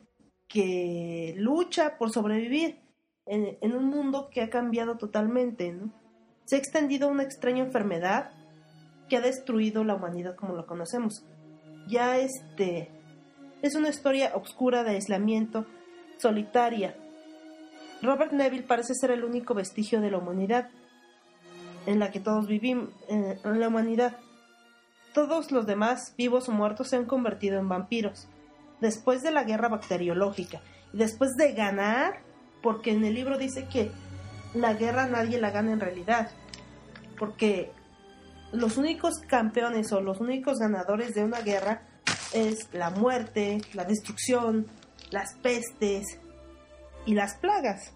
que 0.48 1.36
lucha 1.38 2.00
por 2.00 2.10
sobrevivir 2.10 2.82
en, 3.28 3.76
un 3.76 3.86
mundo 3.86 4.32
que 4.32 4.42
ha 4.42 4.50
cambiado 4.50 4.98
totalmente. 4.98 5.78
Se 6.46 6.56
ha 6.56 6.58
extendido 6.58 7.10
una 7.10 7.22
extraña 7.22 7.64
enfermedad 7.64 8.32
que 9.08 9.18
ha 9.18 9.22
destruido 9.22 9.84
la 9.84 9.94
humanidad 9.94 10.36
como 10.36 10.56
la 10.56 10.66
conocemos 10.66 11.24
ya 11.88 12.18
este 12.18 12.90
es 13.62 13.76
una 13.76 13.90
historia 13.90 14.34
oscura 14.36 14.84
de 14.84 14.92
aislamiento, 14.92 15.68
solitaria. 16.18 16.96
Robert 18.02 18.32
Neville 18.32 18.64
parece 18.64 18.96
ser 18.96 19.12
el 19.12 19.24
único 19.24 19.54
vestigio 19.54 20.02
de 20.02 20.10
la 20.10 20.18
humanidad 20.18 20.72
en 21.88 22.00
la 22.00 22.12
que 22.12 22.20
todos 22.20 22.48
vivimos, 22.48 22.90
en 23.08 23.60
la 23.60 23.68
humanidad. 23.70 24.18
Todos 25.14 25.52
los 25.52 25.66
demás, 25.66 26.14
vivos 26.16 26.48
o 26.48 26.52
muertos, 26.52 26.90
se 26.90 26.98
han 26.98 27.06
convertido 27.06 27.58
en 27.58 27.70
vampiros. 27.70 28.28
Después 28.82 29.24
de 29.24 29.32
la 29.32 29.44
guerra 29.44 29.70
bacteriológica, 29.70 30.62
y 30.94 30.98
después 30.98 31.36
de 31.38 31.54
ganar, 31.54 32.20
porque 32.62 32.92
en 32.92 33.04
el 33.06 33.16
libro 33.16 33.38
dice 33.38 33.68
que 33.68 33.90
la 34.54 34.74
guerra 34.74 35.08
nadie 35.08 35.40
la 35.40 35.50
gana 35.50 35.72
en 35.72 35.80
realidad, 35.80 36.30
porque 37.18 37.72
los 38.52 38.78
únicos 38.78 39.20
campeones 39.28 39.92
o 39.94 40.02
los 40.02 40.20
únicos 40.20 40.60
ganadores 40.60 41.16
de 41.16 41.24
una 41.24 41.40
guerra 41.40 41.82
es 42.34 42.68
la 42.74 42.90
muerte, 42.90 43.60
la 43.74 43.86
destrucción, 43.86 44.68
las 45.10 45.36
pestes 45.36 46.20
y 47.06 47.14
las 47.14 47.36
plagas. 47.36 47.94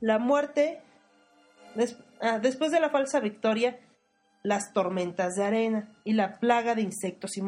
La 0.00 0.18
muerte, 0.18 0.82
ah, 2.20 2.38
después 2.38 2.70
de 2.72 2.80
la 2.80 2.90
falsa 2.90 3.20
victoria, 3.20 3.78
las 4.42 4.72
tormentas 4.72 5.34
de 5.34 5.44
arena 5.44 5.88
y 6.04 6.12
la 6.12 6.38
plaga 6.38 6.74
de 6.74 6.82
insectos 6.82 7.36
y 7.36 7.42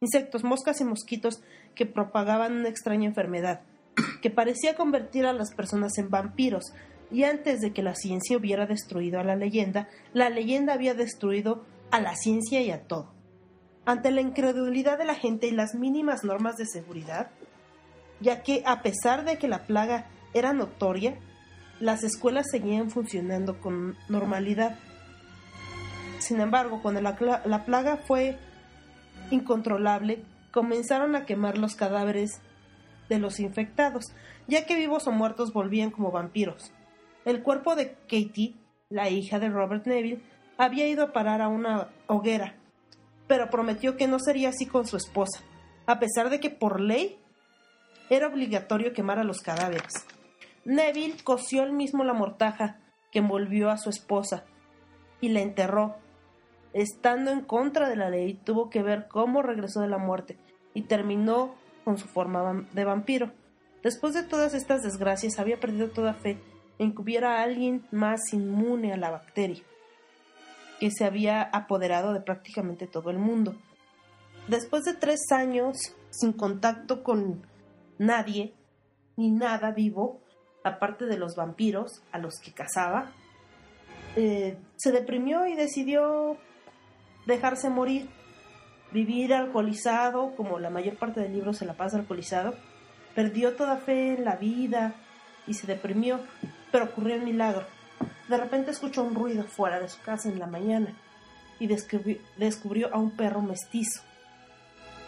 insectos, 0.00 0.44
moscas 0.44 0.80
y 0.80 0.84
mosquitos 0.84 1.42
que 1.74 1.86
propagaban 1.86 2.52
una 2.54 2.68
extraña 2.68 3.08
enfermedad 3.08 3.62
que 4.22 4.30
parecía 4.30 4.76
convertir 4.76 5.26
a 5.26 5.32
las 5.32 5.54
personas 5.54 5.98
en 5.98 6.10
vampiros, 6.10 6.72
y 7.10 7.24
antes 7.24 7.60
de 7.60 7.72
que 7.72 7.82
la 7.82 7.94
ciencia 7.94 8.36
hubiera 8.36 8.66
destruido 8.66 9.18
a 9.18 9.24
la 9.24 9.36
leyenda, 9.36 9.88
la 10.12 10.28
leyenda 10.28 10.74
había 10.74 10.94
destruido 10.94 11.64
a 11.90 12.00
la 12.00 12.14
ciencia 12.14 12.60
y 12.60 12.70
a 12.70 12.82
todo. 12.82 13.12
Ante 13.86 14.10
la 14.10 14.20
incredulidad 14.20 14.98
de 14.98 15.06
la 15.06 15.14
gente 15.14 15.46
y 15.46 15.52
las 15.52 15.74
mínimas 15.74 16.22
normas 16.22 16.56
de 16.56 16.66
seguridad, 16.66 17.30
ya 18.20 18.42
que 18.42 18.62
a 18.66 18.82
pesar 18.82 19.24
de 19.24 19.38
que 19.38 19.48
la 19.48 19.64
plaga 19.64 20.06
era 20.34 20.52
notoria, 20.52 21.18
las 21.80 22.02
escuelas 22.04 22.46
seguían 22.50 22.90
funcionando 22.90 23.60
con 23.60 23.96
normalidad. 24.08 24.78
Sin 26.18 26.40
embargo, 26.40 26.80
cuando 26.82 27.00
la, 27.00 27.42
la 27.44 27.64
plaga 27.64 27.96
fue 27.96 28.38
incontrolable, 29.30 30.22
comenzaron 30.50 31.14
a 31.14 31.24
quemar 31.24 31.58
los 31.58 31.74
cadáveres 31.74 32.40
de 33.08 33.18
los 33.18 33.40
infectados, 33.40 34.04
ya 34.46 34.66
que 34.66 34.76
vivos 34.76 35.06
o 35.06 35.12
muertos 35.12 35.52
volvían 35.52 35.90
como 35.90 36.10
vampiros. 36.10 36.72
El 37.24 37.42
cuerpo 37.42 37.76
de 37.76 37.92
Katie, 38.08 38.54
la 38.88 39.08
hija 39.08 39.38
de 39.38 39.48
Robert 39.48 39.86
Neville, 39.86 40.22
había 40.56 40.88
ido 40.88 41.04
a 41.04 41.12
parar 41.12 41.40
a 41.40 41.48
una 41.48 41.88
hoguera, 42.06 42.56
pero 43.26 43.50
prometió 43.50 43.96
que 43.96 44.08
no 44.08 44.18
sería 44.18 44.48
así 44.48 44.66
con 44.66 44.86
su 44.86 44.96
esposa, 44.96 45.42
a 45.86 45.98
pesar 45.98 46.30
de 46.30 46.40
que 46.40 46.50
por 46.50 46.80
ley 46.80 47.18
era 48.10 48.26
obligatorio 48.26 48.92
quemar 48.92 49.18
a 49.18 49.24
los 49.24 49.40
cadáveres. 49.40 50.06
Neville 50.68 51.16
cosió 51.24 51.62
él 51.62 51.72
mismo 51.72 52.04
la 52.04 52.12
mortaja 52.12 52.76
que 53.10 53.20
envolvió 53.20 53.70
a 53.70 53.78
su 53.78 53.88
esposa 53.88 54.44
y 55.18 55.30
la 55.30 55.40
enterró. 55.40 55.96
Estando 56.74 57.30
en 57.30 57.40
contra 57.40 57.88
de 57.88 57.96
la 57.96 58.10
ley, 58.10 58.34
tuvo 58.34 58.68
que 58.68 58.82
ver 58.82 59.08
cómo 59.08 59.40
regresó 59.40 59.80
de 59.80 59.88
la 59.88 59.96
muerte 59.96 60.36
y 60.74 60.82
terminó 60.82 61.54
con 61.86 61.96
su 61.96 62.06
forma 62.06 62.68
de 62.70 62.84
vampiro. 62.84 63.32
Después 63.82 64.12
de 64.12 64.24
todas 64.24 64.52
estas 64.52 64.82
desgracias, 64.82 65.38
había 65.38 65.58
perdido 65.58 65.88
toda 65.88 66.12
fe 66.12 66.38
en 66.78 66.94
que 66.94 67.00
hubiera 67.00 67.42
alguien 67.42 67.86
más 67.90 68.20
inmune 68.34 68.92
a 68.92 68.98
la 68.98 69.10
bacteria, 69.10 69.62
que 70.80 70.90
se 70.90 71.06
había 71.06 71.44
apoderado 71.44 72.12
de 72.12 72.20
prácticamente 72.20 72.86
todo 72.86 73.08
el 73.08 73.18
mundo. 73.18 73.56
Después 74.48 74.84
de 74.84 74.92
tres 74.92 75.32
años 75.32 75.78
sin 76.10 76.34
contacto 76.34 77.02
con 77.02 77.46
nadie 77.96 78.52
ni 79.16 79.30
nada 79.30 79.70
vivo, 79.70 80.20
aparte 80.64 81.06
de 81.06 81.18
los 81.18 81.36
vampiros 81.36 82.02
a 82.12 82.18
los 82.18 82.38
que 82.40 82.52
cazaba, 82.52 83.12
eh, 84.16 84.56
se 84.76 84.92
deprimió 84.92 85.46
y 85.46 85.54
decidió 85.54 86.36
dejarse 87.26 87.70
morir 87.70 88.08
vivir 88.90 89.34
alcoholizado, 89.34 90.34
como 90.36 90.58
la 90.58 90.70
mayor 90.70 90.96
parte 90.96 91.20
del 91.20 91.32
libro 91.32 91.52
se 91.52 91.66
la 91.66 91.74
pasa 91.74 91.98
alcoholizado, 91.98 92.54
perdió 93.14 93.54
toda 93.54 93.76
fe 93.78 94.14
en 94.14 94.24
la 94.24 94.36
vida 94.36 94.94
y 95.46 95.54
se 95.54 95.66
deprimió, 95.66 96.20
pero 96.72 96.86
ocurrió 96.86 97.16
un 97.16 97.24
milagro. 97.24 97.66
De 98.28 98.36
repente 98.36 98.70
escuchó 98.70 99.02
un 99.02 99.14
ruido 99.14 99.44
fuera 99.44 99.80
de 99.80 99.88
su 99.88 100.00
casa 100.02 100.28
en 100.28 100.38
la 100.38 100.46
mañana 100.46 100.94
y 101.58 101.66
descubrió, 101.66 102.94
a 102.94 102.98
un 102.98 103.10
perro 103.10 103.42
mestizo. 103.42 104.02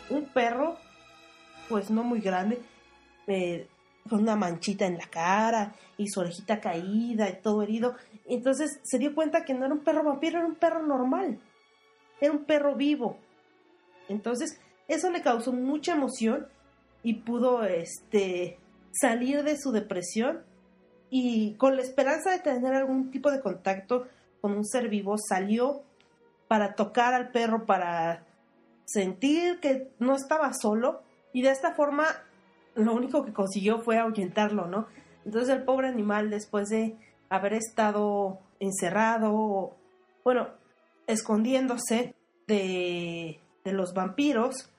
Un 0.08 0.24
perro, 0.26 0.76
pues 1.68 1.90
no 1.90 2.02
muy 2.02 2.20
grande, 2.20 2.60
eh, 3.26 3.68
con 4.08 4.20
una 4.20 4.36
manchita 4.36 4.86
en 4.86 4.98
la 4.98 5.06
cara 5.06 5.74
y 5.96 6.08
su 6.08 6.20
orejita 6.20 6.60
caída 6.60 7.28
y 7.28 7.40
todo 7.40 7.62
herido. 7.62 7.94
Entonces 8.26 8.80
se 8.82 8.98
dio 8.98 9.14
cuenta 9.14 9.44
que 9.44 9.54
no 9.54 9.66
era 9.66 9.74
un 9.74 9.84
perro 9.84 10.04
vampiro, 10.04 10.38
era 10.38 10.46
un 10.46 10.54
perro 10.54 10.86
normal. 10.86 11.38
Era 12.20 12.32
un 12.32 12.44
perro 12.44 12.74
vivo, 12.74 13.16
entonces, 14.10 14.60
eso 14.88 15.08
le 15.10 15.22
causó 15.22 15.52
mucha 15.52 15.92
emoción 15.92 16.48
y 17.04 17.14
pudo 17.14 17.62
este, 17.62 18.58
salir 18.90 19.44
de 19.44 19.56
su 19.56 19.70
depresión 19.70 20.42
y 21.10 21.54
con 21.54 21.76
la 21.76 21.82
esperanza 21.82 22.32
de 22.32 22.40
tener 22.40 22.74
algún 22.74 23.12
tipo 23.12 23.30
de 23.30 23.40
contacto 23.40 24.08
con 24.40 24.52
un 24.52 24.66
ser 24.66 24.88
vivo 24.88 25.16
salió 25.16 25.82
para 26.48 26.74
tocar 26.74 27.14
al 27.14 27.30
perro, 27.30 27.66
para 27.66 28.26
sentir 28.84 29.60
que 29.60 29.92
no 30.00 30.16
estaba 30.16 30.52
solo 30.60 31.02
y 31.32 31.42
de 31.42 31.50
esta 31.50 31.74
forma 31.74 32.06
lo 32.74 32.94
único 32.94 33.24
que 33.24 33.32
consiguió 33.32 33.80
fue 33.80 33.98
ahuyentarlo, 33.98 34.66
¿no? 34.66 34.86
Entonces 35.24 35.54
el 35.54 35.64
pobre 35.64 35.88
animal 35.88 36.30
después 36.30 36.68
de 36.68 36.96
haber 37.28 37.54
estado 37.54 38.38
encerrado, 38.58 39.76
bueno, 40.24 40.48
escondiéndose 41.06 42.14
de 42.46 43.40
de 43.64 43.72
los 43.72 43.94
vampiros, 43.94 44.70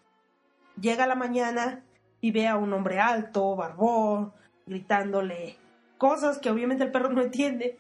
llega 0.80 1.04
a 1.04 1.08
la 1.08 1.16
mañana 1.16 1.84
y 2.20 2.32
ve 2.32 2.48
a 2.48 2.58
un 2.58 2.74
hombre 2.74 3.00
alto, 3.00 3.56
barbón, 3.56 4.34
gritándole 4.66 5.58
cosas 5.98 6.40
que 6.40 6.50
obviamente 6.50 6.84
el 6.84 6.92
perro 6.92 7.10
no 7.10 7.22
entiende 7.22 7.78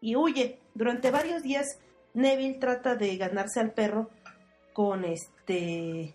y 0.00 0.16
huye. 0.16 0.58
Durante 0.74 1.10
varios 1.10 1.42
días 1.42 1.78
Neville 2.14 2.58
trata 2.58 2.94
de 2.94 3.16
ganarse 3.16 3.60
al 3.60 3.72
perro 3.72 4.10
con 4.72 5.04
este 5.04 6.14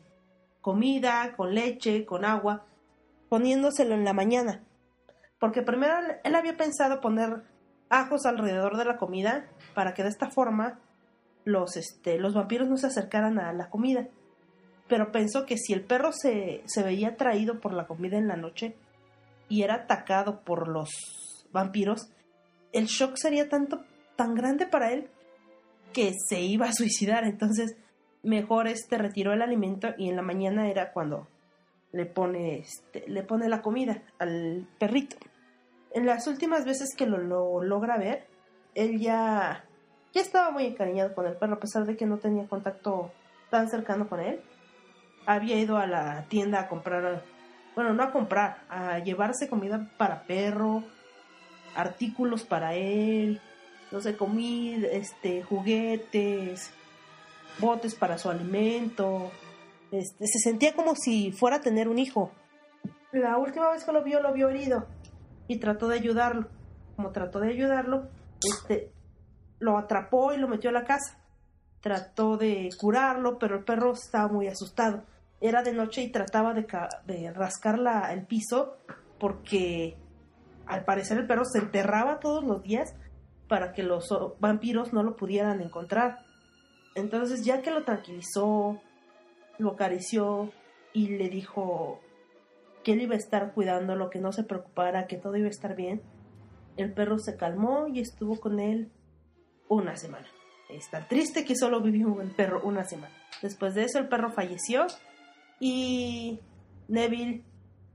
comida, 0.62 1.34
con 1.36 1.54
leche, 1.54 2.06
con 2.06 2.24
agua, 2.24 2.66
poniéndoselo 3.32 3.96
en 3.96 4.04
la 4.04 4.14
mañana. 4.14 4.62
Porque 5.40 5.64
primero 5.64 5.96
él 6.24 6.36
había 6.36 6.58
pensado 6.58 7.02
poner 7.02 7.42
ajos 7.90 8.28
alrededor 8.28 8.78
de 8.78 8.86
la 8.86 8.98
comida 8.98 9.48
para 9.74 9.94
que 9.94 10.04
de 10.04 10.10
esta 10.10 10.30
forma 10.30 10.80
los, 11.46 11.78
este, 11.78 12.20
los 12.20 12.36
vampiros 12.36 12.70
no 12.70 12.78
se 12.78 12.88
acercaran 12.88 13.40
a 13.40 13.52
la 13.54 13.70
comida 13.70 14.08
pero 14.92 15.10
pensó 15.14 15.46
que 15.46 15.56
si 15.58 15.72
el 15.72 15.86
perro 15.86 16.12
se, 16.12 16.64
veía 16.84 17.12
atraído 17.12 17.62
por 17.62 17.72
la 17.72 17.88
comida 17.88 18.18
en 18.18 18.28
la 18.28 18.36
noche 18.36 18.76
y 19.48 19.64
era 19.64 19.76
atacado 19.76 20.42
por 20.42 20.68
los 20.68 20.90
vampiros, 21.54 22.10
el 22.74 22.88
shock 22.88 23.16
sería 23.16 23.48
tanto 23.48 23.86
tan 24.18 24.36
grande 24.36 24.68
para 24.68 24.92
él 24.92 25.08
que 25.94 26.12
se 26.28 26.42
iba 26.42 26.66
a 26.66 26.74
suicidar. 26.74 27.24
Entonces, 27.24 27.78
mejor 28.22 28.68
este 28.68 28.98
retiró 28.98 29.32
el 29.32 29.42
alimento 29.42 29.88
y 29.98 30.10
en 30.10 30.18
la 30.18 30.24
mañana 30.24 30.70
era 30.70 30.92
cuando 30.92 31.26
le 31.92 32.06
pone 32.06 32.60
este, 32.60 33.04
le 33.08 33.24
pone 33.24 33.50
la 33.50 33.62
comida 33.62 34.02
al 34.20 34.68
perrito. 34.80 35.18
En 35.94 36.06
las 36.06 36.28
últimas 36.28 36.66
veces 36.66 36.96
que 36.96 37.06
lo, 37.06 37.18
lo 37.18 37.62
logra 37.62 37.98
ver, 37.98 38.28
él 38.76 39.00
ya 39.00 39.66
ya 40.14 40.22
estaba 40.22 40.52
muy 40.52 40.66
encariñado 40.66 41.14
con 41.16 41.26
el 41.26 41.38
perro 41.38 41.56
a 41.56 41.60
pesar 41.60 41.86
de 41.86 41.96
que 41.96 42.06
no 42.06 42.18
tenía 42.18 42.48
contacto 42.48 43.12
tan 43.50 43.70
cercano 43.70 44.08
con 44.08 44.20
él 44.20 44.42
había 45.26 45.58
ido 45.58 45.78
a 45.78 45.88
la 45.88 46.26
tienda 46.28 46.62
a 46.62 46.68
comprar, 46.68 47.24
bueno, 47.76 47.94
no 47.94 48.04
a 48.04 48.12
comprar, 48.12 48.64
a 48.70 49.00
llevarse 49.00 49.50
comida 49.50 49.90
para 49.98 50.24
perro, 50.24 50.84
artículos 51.76 52.44
para 52.44 52.76
él, 52.76 53.40
no 53.92 54.02
sé, 54.02 54.16
comida, 54.16 54.88
este, 54.92 55.44
juguetes, 55.44 56.72
botes 57.60 57.96
para 57.96 58.18
su 58.18 58.30
alimento. 58.30 59.32
Este, 59.92 60.26
se 60.28 60.40
sentía 60.40 60.74
como 60.74 60.96
si 60.96 61.32
fuera 61.32 61.58
a 61.58 61.62
tener 61.62 61.88
un 61.88 62.00
hijo. 62.00 62.32
La 63.12 63.38
última 63.38 63.70
vez 63.72 63.84
que 63.84 63.92
lo 63.92 64.04
vio, 64.04 64.22
lo 64.22 64.34
vio 64.34 64.50
herido 64.50 64.88
y 65.48 65.58
trató 65.60 65.88
de 65.88 65.96
ayudarlo. 65.98 66.48
Como 66.96 67.12
trató 67.12 67.40
de 67.40 67.50
ayudarlo, 67.50 68.10
este, 68.42 68.92
lo 69.60 69.78
atrapó 69.78 70.34
y 70.34 70.38
lo 70.38 70.48
metió 70.48 70.70
a 70.70 70.74
la 70.74 70.86
casa. 70.86 71.18
Trató 71.82 72.38
de 72.38 72.70
curarlo, 72.80 73.38
pero 73.38 73.58
el 73.58 73.64
perro 73.64 73.94
estaba 73.94 74.28
muy 74.28 74.48
asustado 74.48 75.04
era 75.42 75.64
de 75.64 75.74
noche 75.74 76.04
y 76.04 76.12
trataba 76.12 76.54
de, 76.54 76.68
de 77.06 77.34
rascar 77.34 77.80
la, 77.80 78.14
el 78.14 78.26
piso 78.26 78.78
porque 79.20 79.98
al 80.68 80.86
parecer 80.86 81.18
el 81.18 81.28
perro 81.28 81.44
se 81.46 81.58
enterraba 81.58 82.20
todos 82.20 82.44
los 82.44 82.62
días 82.62 82.94
para 83.48 83.74
que 83.74 83.84
los 83.84 84.08
vampiros 84.40 84.94
no 84.94 85.04
lo 85.04 85.16
pudieran 85.16 85.60
encontrar. 85.62 86.20
Entonces 86.96 87.44
ya 87.44 87.62
que 87.62 87.72
lo 87.72 87.84
tranquilizó, 87.84 88.80
lo 89.62 89.72
acarició 89.72 90.52
y 90.94 91.10
le 91.10 91.30
dijo 91.30 92.02
que 92.84 92.94
él 92.94 93.02
iba 93.02 93.16
a 93.16 93.18
estar 93.18 93.54
cuidándolo, 93.54 94.10
que 94.10 94.20
no 94.20 94.32
se 94.32 94.44
preocupara, 94.44 95.08
que 95.08 95.18
todo 95.18 95.38
iba 95.38 95.48
a 95.48 95.52
estar 95.52 95.76
bien, 95.76 96.02
el 96.78 96.94
perro 96.94 97.20
se 97.20 97.38
calmó 97.38 97.88
y 97.88 98.00
estuvo 98.00 98.40
con 98.40 98.60
él 98.60 98.92
una 99.68 99.96
semana. 99.96 100.28
Está 100.70 101.08
triste 101.08 101.46
que 101.46 101.56
solo 101.56 101.82
vivió 101.82 102.22
el 102.22 102.32
perro 102.32 102.62
una 102.64 102.84
semana. 102.84 103.14
Después 103.42 103.76
de 103.76 103.84
eso 103.84 104.00
el 104.00 104.08
perro 104.08 104.32
falleció 104.32 104.88
y 105.60 106.40
Neville 106.88 107.44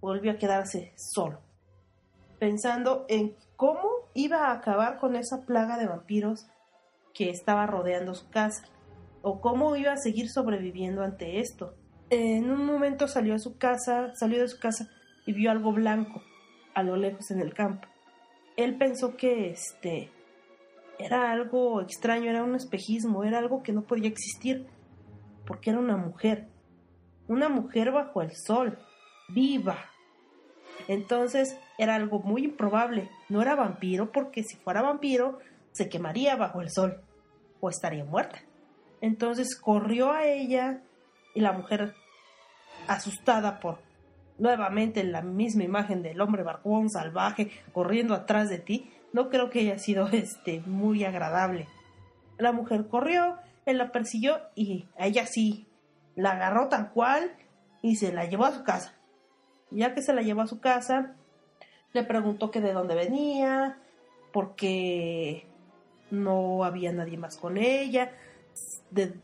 volvió 0.01 0.33
a 0.33 0.37
quedarse 0.37 0.93
solo, 0.97 1.41
pensando 2.39 3.07
en 3.09 3.35
cómo 3.57 3.89
iba 4.15 4.47
a 4.47 4.53
acabar 4.53 4.99
con 4.99 5.17
esa 5.17 5.45
plaga 5.47 5.79
de 5.79 5.87
vampiros 5.87 6.47
que 7.15 7.31
estaba 7.31 7.67
rodeando 7.67 8.15
su 8.15 8.29
casa, 8.29 8.69
o 9.23 9.41
cómo 9.41 9.77
iba 9.77 9.93
a 9.93 9.97
seguir 9.97 10.29
sobreviviendo 10.29 11.03
ante 11.03 11.41
esto. 11.41 11.75
En 12.11 12.51
un 12.51 12.65
momento 12.65 13.09
salió 13.09 13.35
a 13.35 13.39
su 13.39 13.59
casa, 13.59 14.15
salió 14.15 14.41
de 14.41 14.49
su 14.49 14.59
casa 14.59 14.89
y 15.27 15.33
vio 15.33 15.51
algo 15.51 15.73
blanco 15.73 16.23
a 16.75 16.83
lo 16.83 16.97
lejos 16.97 17.31
en 17.31 17.41
el 17.41 17.55
campo. 17.55 17.89
Él 18.57 18.77
pensó 18.77 19.17
que 19.17 19.51
este 19.51 20.11
era 20.99 21.33
algo 21.33 21.81
extraño, 21.81 22.31
era 22.31 22.43
un 22.43 22.55
espejismo, 22.55 23.25
era 23.25 23.39
algo 23.39 23.63
que 23.63 23.73
no 23.73 23.83
podía 23.83 24.09
existir, 24.09 24.67
porque 25.45 25.71
era 25.71 25.79
una 25.79 25.97
mujer 25.97 26.49
una 27.29 27.49
mujer 27.49 27.91
bajo 27.91 28.23
el 28.23 28.35
sol, 28.35 28.79
viva. 29.29 29.79
Entonces 30.89 31.59
era 31.79 31.97
algo 31.97 32.21
muy 32.21 32.45
improbable. 32.45 33.11
No 33.29 33.43
era 33.43 33.57
vampiro 33.57 34.13
porque 34.13 34.45
si 34.45 34.57
fuera 34.57 34.83
vampiro 34.83 35.39
se 35.73 35.89
quemaría 35.89 36.37
bajo 36.37 36.61
el 36.61 36.71
sol 36.71 37.03
o 37.61 37.69
estaría 37.69 38.05
muerta. 38.05 38.39
Entonces 39.01 39.57
corrió 39.57 40.13
a 40.13 40.27
ella 40.27 40.83
y 41.35 41.41
la 41.41 41.53
mujer, 41.53 41.95
asustada 42.89 43.61
por 43.61 43.79
nuevamente 44.39 45.03
la 45.05 45.23
misma 45.23 45.65
imagen 45.65 46.03
del 46.03 46.21
hombre 46.21 46.43
barbón 46.43 46.91
salvaje 46.91 47.51
corriendo 47.73 48.15
atrás 48.15 48.49
de 48.49 48.59
ti, 48.59 48.91
no 49.13 49.29
creo 49.29 49.51
que 49.51 49.61
haya 49.61 49.79
sido 49.79 50.09
este 50.13 50.61
muy 50.67 51.05
agradable. 51.05 51.67
La 52.39 52.53
mujer 52.53 52.87
corrió, 52.89 53.39
él 53.65 53.79
la 53.79 53.93
persiguió 53.93 54.41
y 54.55 54.87
a 54.99 55.07
ella 55.07 55.27
sí 55.27 55.67
la 56.15 56.33
agarró 56.33 56.69
tal 56.69 56.91
cual 56.91 57.33
y 57.83 57.97
se 57.97 58.13
la 58.13 58.25
llevó 58.25 58.45
a 58.47 58.53
su 58.53 58.65
casa. 58.65 58.95
Ya 59.71 59.95
que 59.95 60.03
se 60.03 60.13
la 60.13 60.23
llevó 60.23 60.43
a 60.43 60.47
su 60.47 60.61
casa, 60.61 61.15
le 61.93 62.05
preguntó 62.05 62.51
que 62.51 62.61
de 62.61 62.73
dónde 62.73 62.95
venía, 62.95 63.79
porque 64.33 65.47
no 66.11 66.65
había 66.65 66.93
nadie 66.93 67.17
más 67.17 67.37
con 67.37 67.57
ella, 67.57 68.13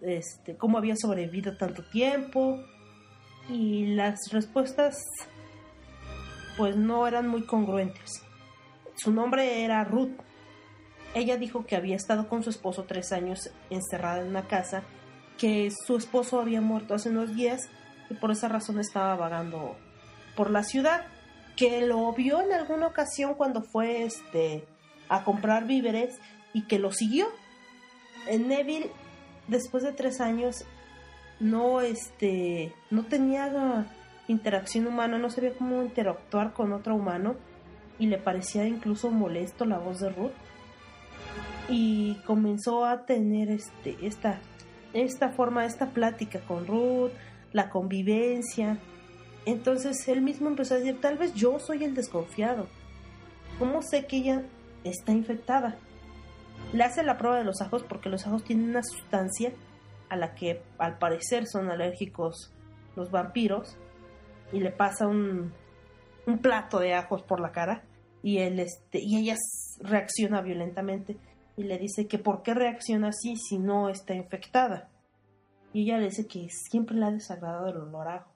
este, 0.03 0.57
cómo 0.57 0.79
había 0.79 0.97
sobrevivido 0.97 1.57
tanto 1.57 1.85
tiempo. 1.85 2.59
Y 3.49 3.95
las 3.95 4.19
respuestas 4.31 5.05
pues 6.57 6.77
no 6.77 7.07
eran 7.07 7.29
muy 7.29 7.45
congruentes. 7.45 8.23
Su 8.95 9.13
nombre 9.13 9.65
era 9.65 9.85
Ruth. 9.85 10.13
Ella 11.15 11.37
dijo 11.37 11.67
que 11.67 11.77
había 11.77 11.97
estado 11.97 12.29
con 12.29 12.43
su 12.43 12.51
esposo 12.51 12.85
tres 12.85 13.13
años 13.13 13.51
encerrada 13.69 14.21
en 14.21 14.29
una 14.29 14.47
casa, 14.47 14.83
que 15.39 15.71
su 15.71 15.97
esposo 15.97 16.41
había 16.41 16.61
muerto 16.61 16.95
hace 16.95 17.11
unos 17.11 17.35
días 17.35 17.69
y 18.09 18.15
por 18.15 18.31
esa 18.31 18.49
razón 18.49 18.79
estaba 18.79 19.17
vagando 19.17 19.77
por 20.37 20.51
la 20.51 20.63
ciudad, 20.63 21.05
que 21.57 21.83
lo 21.87 22.13
vio 22.13 22.41
en 22.41 22.53
alguna 22.53 22.87
ocasión 22.87 23.35
cuando 23.35 23.63
fue 23.63 24.05
este 24.05 24.67
a 25.09 25.25
comprar 25.25 25.67
víveres 25.67 26.19
y 26.55 26.63
que 26.63 26.79
lo 26.79 26.93
siguió. 26.93 27.27
Neville, 28.27 28.91
después 29.49 29.83
de 29.83 29.93
tres 29.93 30.21
años, 30.21 30.65
no, 31.41 31.81
este, 31.81 32.75
no 32.91 33.05
tenía 33.05 33.87
interacción 34.29 34.87
humana, 34.87 35.19
no 35.19 35.31
sabía 35.31 35.55
cómo 35.55 35.83
interactuar 35.83 36.53
con 36.53 36.73
otro 36.73 36.95
humano 36.95 37.37
y 37.99 38.07
le 38.07 38.19
parecía 38.19 38.67
incluso 38.67 39.11
molesto 39.11 39.65
la 39.65 39.79
voz 39.79 40.01
de 40.01 40.11
Ruth 40.11 40.33
y 41.69 42.17
comenzó 42.27 42.85
a 42.85 43.05
tener 43.07 43.51
este, 43.51 43.97
esta, 44.03 44.41
esta 44.93 45.31
forma, 45.31 45.65
esta 45.65 45.91
plática 45.91 46.41
con 46.41 46.67
Ruth, 46.67 47.13
la 47.53 47.71
convivencia. 47.71 48.79
Entonces 49.47 50.07
él 50.09 50.23
mismo 50.23 50.49
empezó 50.49 50.75
a 50.75 50.79
decir, 50.79 51.01
tal 51.01 51.19
vez 51.19 51.35
yo 51.35 51.59
soy 51.59 51.85
el 51.85 51.95
desconfiado. 51.95 52.67
¿Cómo 53.59 53.83
sé 53.83 54.07
que 54.07 54.19
ella 54.19 54.43
está 54.85 55.13
infectada? 55.13 55.77
Le 56.73 56.85
hace 56.85 57.03
la 57.03 57.19
prueba 57.19 57.39
de 57.39 57.45
los 57.45 57.61
ajos 57.61 57.83
porque 57.83 58.09
los 58.09 58.27
ajos 58.27 58.45
tienen 58.45 58.71
una 58.71 58.83
sustancia 58.83 59.53
a 60.09 60.17
la 60.17 60.35
que 60.35 60.63
al 60.79 60.99
parecer 60.99 61.47
son 61.47 61.71
alérgicos 61.71 62.53
los 62.97 63.11
vampiros 63.11 63.77
y 64.53 64.61
le 64.61 64.71
pasa 64.71 65.07
un, 65.07 65.53
un 66.27 66.39
plato 66.39 66.79
de 66.79 66.95
ajos 66.95 67.23
por 67.23 67.41
la 67.41 67.53
cara 67.53 67.83
y 68.23 68.39
él 68.39 68.61
este 68.61 69.01
y 69.01 69.19
ella 69.19 69.37
reacciona 69.81 70.43
violentamente 70.43 71.17
y 71.57 71.65
le 71.65 71.79
dice 71.79 72.07
que 72.07 72.19
por 72.19 72.43
qué 72.43 72.55
reacciona 72.55 73.09
así 73.09 73.37
si 73.37 73.59
no 73.59 73.89
está 73.89 74.15
infectada 74.15 74.89
y 75.73 75.85
ella 75.85 75.99
le 75.99 76.07
dice 76.07 76.27
que 76.27 76.49
siempre 76.51 76.97
le 76.97 77.07
ha 77.07 77.11
desagradado 77.11 77.69
el 77.69 77.79
olor 77.79 78.09
a 78.09 78.15
ajo. 78.17 78.33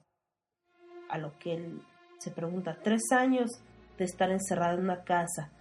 A 1.09 1.17
lo 1.17 1.37
que 1.37 1.53
él 1.53 1.81
se 2.17 2.31
pregunta 2.31 2.79
tres 2.83 3.03
años 3.11 3.51
de 3.97 4.05
estar 4.05 4.29
encerrada 4.31 4.73
en 4.73 4.81
una 4.81 5.03
casa 5.03 5.51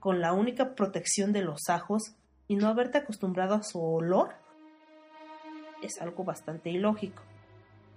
con 0.00 0.20
la 0.20 0.32
única 0.32 0.74
protección 0.74 1.32
de 1.32 1.42
los 1.42 1.68
ajos 1.68 2.14
y 2.48 2.56
no 2.56 2.68
haberte 2.68 2.98
acostumbrado 2.98 3.54
a 3.54 3.62
su 3.62 3.80
olor 3.80 4.34
es 5.82 6.00
algo 6.00 6.24
bastante 6.24 6.70
ilógico. 6.70 7.22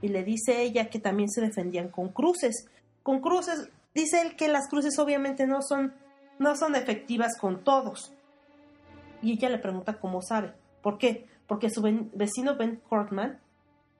Y 0.02 0.10
le 0.10 0.24
dice 0.24 0.62
ella 0.62 0.90
que 0.90 1.00
también 1.00 1.30
se 1.30 1.42
defendían 1.42 1.90
con 1.90 2.10
cruces. 2.10 2.68
Con 3.04 3.22
cruces, 3.22 3.70
dice 3.94 4.22
él 4.22 4.36
que 4.36 4.48
las 4.48 4.68
cruces 4.70 5.00
obviamente 5.00 5.48
no 5.48 5.62
son, 5.62 5.94
no 6.40 6.56
son 6.56 6.76
efectivas 6.76 7.38
con 7.40 7.64
todos. 7.64 8.14
Y 9.22 9.34
ella 9.34 9.50
le 9.50 9.60
pregunta 9.60 10.00
cómo 10.00 10.22
sabe. 10.22 10.54
¿Por 10.82 10.98
qué? 10.98 11.26
Porque 11.48 11.70
su 11.70 11.82
vecino 11.82 12.58
Ben 12.58 12.82
Cortman 12.90 13.40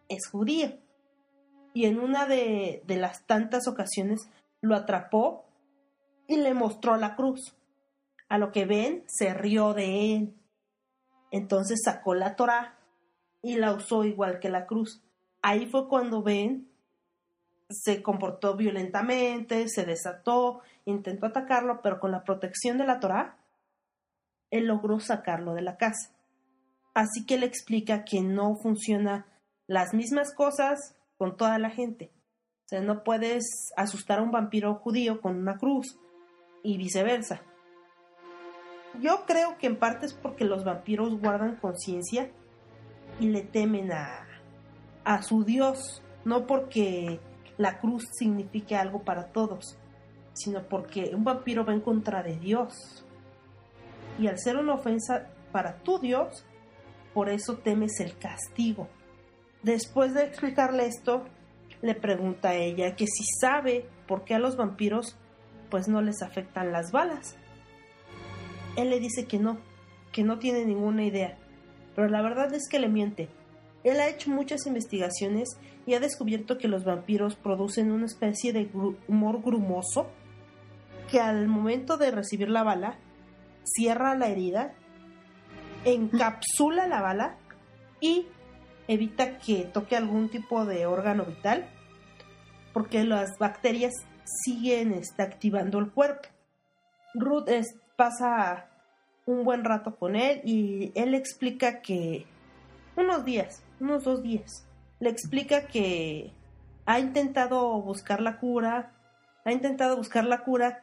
es 0.10 0.28
judío. 0.28 0.74
Y 1.74 1.86
en 1.86 2.00
una 2.00 2.26
de, 2.26 2.84
de 2.86 2.98
las 2.98 3.26
tantas 3.26 3.68
ocasiones 3.68 4.20
lo 4.62 4.76
atrapó 4.76 5.46
y 6.28 6.38
le 6.38 6.54
mostró 6.54 6.98
la 6.98 7.16
cruz. 7.16 7.56
A 8.34 8.40
lo 8.40 8.52
que 8.52 8.66
Ben 8.66 9.04
se 9.06 9.32
rió 9.32 9.76
de 9.76 10.16
él. 10.16 10.34
Entonces 11.30 11.84
sacó 11.86 12.16
la 12.16 12.36
Torah 12.36 12.80
y 13.44 13.58
la 13.58 13.74
usó 13.74 14.06
igual 14.06 14.40
que 14.40 14.50
la 14.50 14.66
cruz. 14.66 15.04
Ahí 15.44 15.68
fue 15.68 15.88
cuando 15.88 16.24
Ben 16.24 16.68
se 17.70 18.02
comportó 18.02 18.56
violentamente, 18.56 19.70
se 19.70 19.86
desató, 19.86 20.62
intentó 20.86 21.28
atacarlo, 21.28 21.82
pero 21.84 22.00
con 22.00 22.10
la 22.10 22.24
protección 22.24 22.80
de 22.80 22.88
la 22.88 23.00
Torah, 23.00 23.38
él 24.50 24.66
logró 24.66 25.00
sacarlo 25.00 25.54
de 25.54 25.62
la 25.62 25.78
casa. 25.78 26.10
Así 26.96 27.28
que 27.28 27.38
le 27.38 27.46
explica 27.46 28.04
que 28.04 28.22
no 28.22 28.56
funciona 28.56 29.28
las 29.68 29.94
mismas 29.94 30.34
cosas 30.34 30.96
con 31.20 31.38
toda 31.38 31.60
la 31.60 31.70
gente. 31.70 32.10
O 32.66 32.70
sea, 32.70 32.82
no 32.82 33.04
puedes 33.04 33.72
asustar 33.78 34.18
a 34.18 34.24
un 34.24 34.32
vampiro 34.32 34.74
judío 34.74 35.22
con 35.22 35.38
una 35.38 35.60
cruz 35.60 36.00
y 36.64 36.80
viceversa. 36.80 37.44
Yo 39.02 39.26
creo 39.26 39.58
que 39.58 39.68
en 39.68 39.78
parte 39.78 40.06
es 40.06 40.14
porque 40.14 40.46
los 40.46 40.64
vampiros 40.64 41.20
guardan 41.20 41.56
conciencia 41.56 42.30
y 43.20 43.30
le 43.30 43.42
temen 43.42 43.92
a, 43.92 44.28
a 45.04 45.22
su 45.24 45.44
Dios, 45.44 46.04
no 46.26 46.46
porque 46.46 47.20
la 47.58 47.80
cruz 47.80 48.08
signifique 48.14 48.76
algo 48.76 49.04
para 49.04 49.28
todos, 49.28 49.78
sino 50.34 50.64
porque 50.64 51.12
un 51.14 51.24
vampiro 51.24 51.66
va 51.66 51.74
en 51.74 51.82
contra 51.82 52.24
de 52.24 52.38
Dios. 52.38 53.06
Y 54.20 54.28
al 54.28 54.40
ser 54.40 54.58
una 54.58 54.76
ofensa 54.76 55.30
para 55.52 55.78
tu 55.80 56.00
Dios, 56.00 56.46
por 57.14 57.30
eso 57.30 57.58
temes 57.58 58.00
el 58.00 58.18
castigo. 58.18 58.88
Después 59.62 60.14
de 60.14 60.24
explicarle 60.24 60.86
esto, 60.86 61.24
le 61.82 61.96
pregunta 61.96 62.50
a 62.50 62.56
ella 62.56 62.96
que 62.96 63.06
si 63.08 63.24
sabe 63.40 63.88
por 64.08 64.24
qué 64.24 64.36
a 64.36 64.40
los 64.40 64.56
vampiros 64.56 65.18
pues 65.70 65.88
no 65.88 66.02
les 66.02 66.22
afectan 66.22 66.72
las 66.72 66.92
balas. 66.92 67.38
Él 68.76 68.90
le 68.90 69.00
dice 69.00 69.26
que 69.26 69.40
no, 69.40 69.58
que 70.12 70.24
no 70.24 70.40
tiene 70.40 70.66
ninguna 70.66 71.04
idea, 71.06 71.38
pero 71.96 72.08
la 72.10 72.22
verdad 72.22 72.54
es 72.54 72.68
que 72.70 72.80
le 72.80 72.90
miente. 72.90 73.30
Él 73.84 74.00
ha 74.00 74.08
hecho 74.08 74.30
muchas 74.30 74.66
investigaciones 74.66 75.58
y 75.86 75.94
ha 75.94 76.00
descubierto 76.00 76.58
que 76.58 76.68
los 76.68 76.86
vampiros 76.86 77.36
producen 77.36 77.92
una 77.92 78.06
especie 78.06 78.54
de 78.54 78.70
humor 79.08 79.42
grumoso 79.42 80.08
que 81.12 81.20
al 81.20 81.48
momento 81.48 81.98
de 81.98 82.12
recibir 82.12 82.50
la 82.50 82.64
bala 82.64 82.98
cierra 83.64 84.16
la 84.16 84.28
herida, 84.28 84.74
encapsula 85.86 86.88
la 86.88 87.02
bala 87.02 87.38
y 88.00 88.28
evita 88.88 89.38
que 89.38 89.66
toque 89.66 89.96
algún 89.96 90.30
tipo 90.30 90.66
de 90.66 90.86
órgano 90.86 91.26
vital 91.26 91.70
porque 92.74 93.04
las 93.04 93.38
bacterias 93.38 93.94
siguen 94.26 94.94
está, 94.94 95.24
activando 95.24 95.80
el 95.80 95.92
cuerpo. 95.92 96.28
Ruth 97.14 97.48
pasa 98.04 98.66
un 99.26 99.46
buen 99.46 99.64
rato 99.64 99.96
con 99.96 100.18
él 100.18 100.42
y 100.44 100.92
él 100.94 101.16
explica 101.16 101.80
que 101.82 102.26
unos 102.98 103.24
días, 103.24 103.64
unos 103.80 104.04
dos 104.04 104.22
días, 104.22 104.68
le 105.00 105.10
explica 105.10 105.68
que 105.68 106.34
ha 106.86 107.00
intentado 107.00 107.82
buscar 107.82 108.20
la 108.20 108.40
cura, 108.40 108.92
ha 109.46 109.54
intentado 109.54 109.96
buscar 109.96 110.26
la 110.26 110.44
cura 110.44 110.82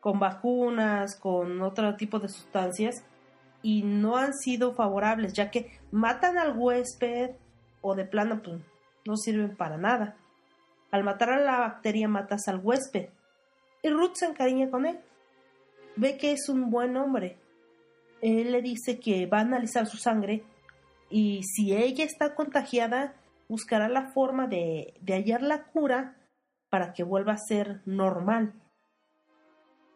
con 0.00 0.18
vacunas, 0.18 1.14
con 1.14 1.62
otro 1.62 1.94
tipo 1.94 2.18
de 2.18 2.28
sustancias 2.28 3.04
y 3.62 3.84
no 3.84 4.16
han 4.16 4.34
sido 4.34 4.74
favorables, 4.74 5.34
ya 5.34 5.52
que 5.52 5.78
matan 5.92 6.36
al 6.36 6.58
huésped 6.58 7.30
o 7.80 7.94
de 7.94 8.06
plano 8.06 8.42
pues, 8.42 8.60
no 9.06 9.16
sirven 9.16 9.56
para 9.56 9.76
nada. 9.76 10.16
Al 10.90 11.04
matar 11.04 11.30
a 11.30 11.38
la 11.38 11.60
bacteria 11.60 12.08
matas 12.08 12.48
al 12.48 12.58
huésped. 12.58 13.10
Y 13.84 13.88
Ruth 13.90 14.14
se 14.14 14.26
encariña 14.26 14.68
con 14.68 14.86
él. 14.86 14.98
Ve 15.96 16.16
que 16.16 16.32
es 16.32 16.48
un 16.48 16.70
buen 16.70 16.96
hombre. 16.96 17.38
Él 18.22 18.52
le 18.52 18.62
dice 18.62 18.98
que 18.98 19.26
va 19.26 19.38
a 19.38 19.42
analizar 19.42 19.86
su 19.86 19.96
sangre 19.96 20.44
y 21.08 21.42
si 21.42 21.74
ella 21.74 22.04
está 22.04 22.34
contagiada, 22.34 23.14
buscará 23.48 23.88
la 23.88 24.10
forma 24.12 24.46
de, 24.46 24.94
de 25.00 25.14
hallar 25.14 25.42
la 25.42 25.64
cura 25.64 26.16
para 26.68 26.92
que 26.92 27.02
vuelva 27.02 27.32
a 27.32 27.38
ser 27.38 27.80
normal 27.86 28.54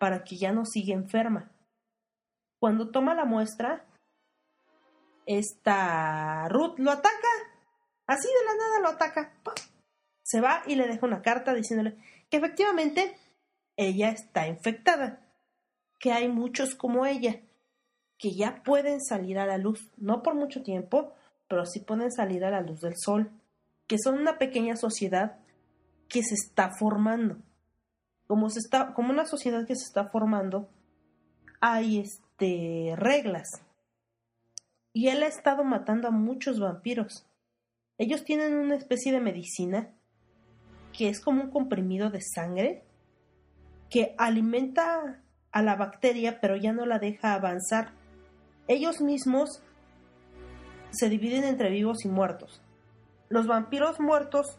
para 0.04 0.22
que 0.22 0.36
ya 0.36 0.52
no 0.52 0.66
siga 0.66 0.92
enferma. 0.92 1.50
Cuando 2.60 2.90
toma 2.90 3.14
la 3.14 3.24
muestra, 3.24 3.86
esta 5.24 6.46
Ruth 6.50 6.78
lo 6.78 6.90
ataca. 6.90 7.28
Así 8.06 8.28
de 8.28 8.44
la 8.44 8.54
nada 8.54 8.80
lo 8.80 8.88
ataca. 8.88 9.32
Se 10.22 10.42
va 10.42 10.62
y 10.66 10.74
le 10.74 10.86
deja 10.86 11.06
una 11.06 11.22
carta 11.22 11.54
diciéndole 11.54 11.96
que 12.28 12.36
efectivamente 12.36 13.16
ella 13.78 14.10
está 14.10 14.46
infectada, 14.46 15.23
que 15.98 16.12
hay 16.12 16.28
muchos 16.28 16.74
como 16.74 17.06
ella, 17.06 17.40
que 18.18 18.32
ya 18.32 18.62
pueden 18.62 19.00
salir 19.00 19.38
a 19.38 19.46
la 19.46 19.58
luz, 19.58 19.90
no 19.96 20.22
por 20.22 20.34
mucho 20.34 20.62
tiempo, 20.62 21.12
pero 21.48 21.66
sí 21.66 21.80
pueden 21.80 22.10
salir 22.10 22.44
a 22.44 22.50
la 22.50 22.60
luz 22.60 22.80
del 22.80 22.96
sol, 22.96 23.30
que 23.86 23.98
son 23.98 24.18
una 24.18 24.38
pequeña 24.38 24.76
sociedad 24.76 25.38
que 26.08 26.22
se 26.22 26.34
está 26.34 26.70
formando. 26.78 27.38
Como, 28.26 28.48
se 28.48 28.58
está, 28.58 28.94
como 28.94 29.10
una 29.10 29.26
sociedad 29.26 29.66
que 29.66 29.76
se 29.76 29.84
está 29.84 30.08
formando, 30.08 30.68
hay 31.60 31.98
este, 31.98 32.94
reglas. 32.96 33.48
Y 34.92 35.08
él 35.08 35.22
ha 35.22 35.26
estado 35.26 35.64
matando 35.64 36.08
a 36.08 36.12
muchos 36.12 36.60
vampiros. 36.60 37.26
Ellos 37.98 38.24
tienen 38.24 38.54
una 38.54 38.76
especie 38.76 39.12
de 39.12 39.20
medicina 39.20 39.90
que 40.92 41.08
es 41.08 41.20
como 41.20 41.42
un 41.42 41.50
comprimido 41.50 42.10
de 42.10 42.22
sangre 42.22 42.84
que 43.90 44.14
alimenta 44.16 45.20
a 45.54 45.62
la 45.62 45.76
bacteria 45.76 46.40
pero 46.40 46.56
ya 46.56 46.72
no 46.72 46.84
la 46.84 46.98
deja 46.98 47.32
avanzar. 47.32 47.92
Ellos 48.66 49.00
mismos 49.00 49.62
se 50.90 51.08
dividen 51.08 51.44
entre 51.44 51.70
vivos 51.70 52.04
y 52.04 52.08
muertos. 52.08 52.60
Los 53.28 53.46
vampiros 53.46 54.00
muertos 54.00 54.58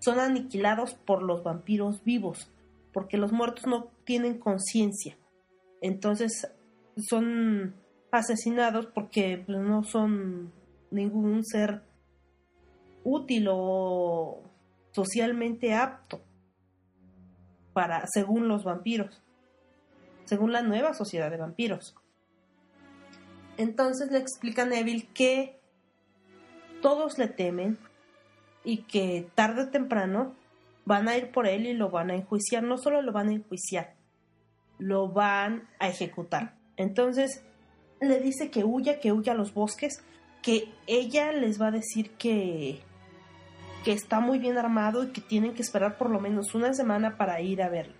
son 0.00 0.18
aniquilados 0.18 0.94
por 0.94 1.22
los 1.22 1.42
vampiros 1.44 2.02
vivos, 2.04 2.50
porque 2.92 3.16
los 3.16 3.32
muertos 3.32 3.66
no 3.66 3.86
tienen 4.04 4.38
conciencia. 4.38 5.16
Entonces 5.80 6.48
son 6.96 7.74
asesinados 8.10 8.86
porque 8.86 9.42
pues, 9.46 9.58
no 9.58 9.84
son 9.84 10.52
ningún 10.90 11.44
ser 11.44 11.82
útil 13.04 13.46
o 13.50 14.42
socialmente 14.90 15.74
apto 15.74 16.20
para 17.72 18.06
según 18.06 18.48
los 18.48 18.64
vampiros, 18.64 19.23
según 20.24 20.52
la 20.52 20.62
nueva 20.62 20.94
sociedad 20.94 21.30
de 21.30 21.36
vampiros. 21.36 21.94
Entonces 23.56 24.10
le 24.10 24.18
explica 24.18 24.62
a 24.62 24.66
Neville 24.66 25.08
que 25.14 25.60
todos 26.82 27.18
le 27.18 27.28
temen 27.28 27.78
y 28.64 28.78
que 28.78 29.28
tarde 29.34 29.62
o 29.62 29.68
temprano 29.68 30.34
van 30.84 31.08
a 31.08 31.16
ir 31.16 31.30
por 31.30 31.46
él 31.46 31.66
y 31.66 31.74
lo 31.74 31.90
van 31.90 32.10
a 32.10 32.14
enjuiciar. 32.14 32.62
No 32.62 32.78
solo 32.78 33.02
lo 33.02 33.12
van 33.12 33.28
a 33.28 33.32
enjuiciar, 33.32 33.94
lo 34.78 35.08
van 35.08 35.68
a 35.78 35.88
ejecutar. 35.88 36.54
Entonces 36.76 37.42
le 38.00 38.20
dice 38.20 38.50
que 38.50 38.64
huya, 38.64 39.00
que 39.00 39.12
huya 39.12 39.32
a 39.32 39.36
los 39.36 39.54
bosques, 39.54 40.02
que 40.42 40.68
ella 40.86 41.32
les 41.32 41.60
va 41.60 41.68
a 41.68 41.72
decir 41.72 42.10
que 42.12 42.82
que 43.84 43.92
está 43.92 44.18
muy 44.18 44.38
bien 44.38 44.56
armado 44.56 45.04
y 45.04 45.08
que 45.08 45.20
tienen 45.20 45.52
que 45.54 45.60
esperar 45.62 45.98
por 45.98 46.08
lo 46.08 46.18
menos 46.18 46.54
una 46.54 46.72
semana 46.72 47.18
para 47.18 47.42
ir 47.42 47.62
a 47.62 47.68
verlo, 47.68 47.94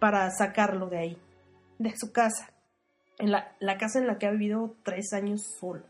para 0.00 0.28
sacarlo 0.30 0.88
de 0.88 0.98
ahí, 0.98 1.18
de 1.80 1.92
su 1.96 2.12
casa, 2.12 2.52
en 3.18 3.32
la, 3.32 3.56
la 3.58 3.76
casa 3.78 3.98
en 3.98 4.06
la 4.06 4.18
que 4.18 4.26
ha 4.26 4.30
vivido 4.30 4.76
tres 4.84 5.12
años 5.12 5.42
solo. 5.58 5.82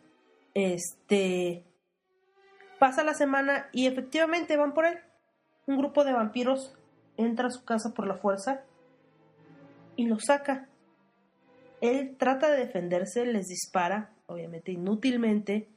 Este, 0.54 1.64
Pasa 2.80 3.04
la 3.04 3.12
semana 3.12 3.68
y 3.72 3.86
efectivamente 3.86 4.56
van 4.56 4.72
por 4.72 4.86
él. 4.86 4.98
Un 5.66 5.76
grupo 5.76 6.02
de 6.02 6.14
vampiros 6.14 6.74
entra 7.18 7.48
a 7.48 7.50
su 7.50 7.62
casa 7.62 7.92
por 7.92 8.06
la 8.06 8.16
fuerza 8.16 8.62
y 9.96 10.06
lo 10.06 10.18
saca. 10.18 10.66
Él 11.82 12.16
trata 12.16 12.50
de 12.50 12.56
defenderse, 12.56 13.26
les 13.26 13.48
dispara, 13.48 14.14
obviamente 14.24 14.72
inútilmente. 14.72 15.68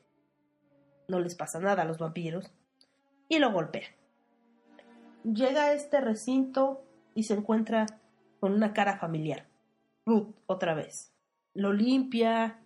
No 1.09 1.19
les 1.19 1.35
pasa 1.35 1.59
nada 1.59 1.81
a 1.81 1.85
los 1.85 1.97
vampiros. 1.97 2.49
Y 3.27 3.39
lo 3.39 3.51
golpea. 3.51 3.89
Llega 5.25 5.65
a 5.65 5.73
este 5.73 5.99
recinto 5.99 6.85
y 7.15 7.23
se 7.23 7.33
encuentra 7.33 7.85
con 8.39 8.53
una 8.53 8.71
cara 8.71 8.97
familiar. 8.97 9.45
Ruth, 10.05 10.35
otra 10.47 10.73
vez. 10.73 11.11
Lo 11.53 11.73
limpia 11.73 12.59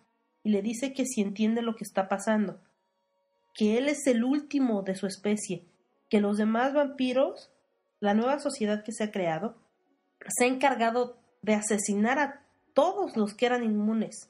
y 0.43 0.50
le 0.50 0.62
dice 0.62 0.93
que 0.93 1.06
si 1.06 1.21
entiende 1.21 1.62
lo 1.62 1.76
que 1.76 1.84
está 1.84 2.08
pasando 2.08 2.60
que 3.58 3.80
él 3.80 3.89
es 3.89 4.06
el 4.06 4.23
último 4.23 4.84
de 4.84 4.95
su 4.95 5.08
especie, 5.08 5.65
que 6.10 6.21
los 6.21 6.38
demás 6.38 6.76
vampiros, 6.76 7.52
la 8.00 8.13
nueva 8.13 8.39
sociedad 8.39 8.84
que 8.84 8.91
se 8.91 9.06
ha 9.06 9.12
creado, 9.12 9.58
se 10.28 10.45
ha 10.45 10.47
encargado 10.47 11.17
de 11.41 11.56
asesinar 11.56 12.19
a 12.19 12.43
todos 12.76 13.17
los 13.17 13.34
que 13.34 13.47
eran 13.47 13.63
inmunes. 13.63 14.30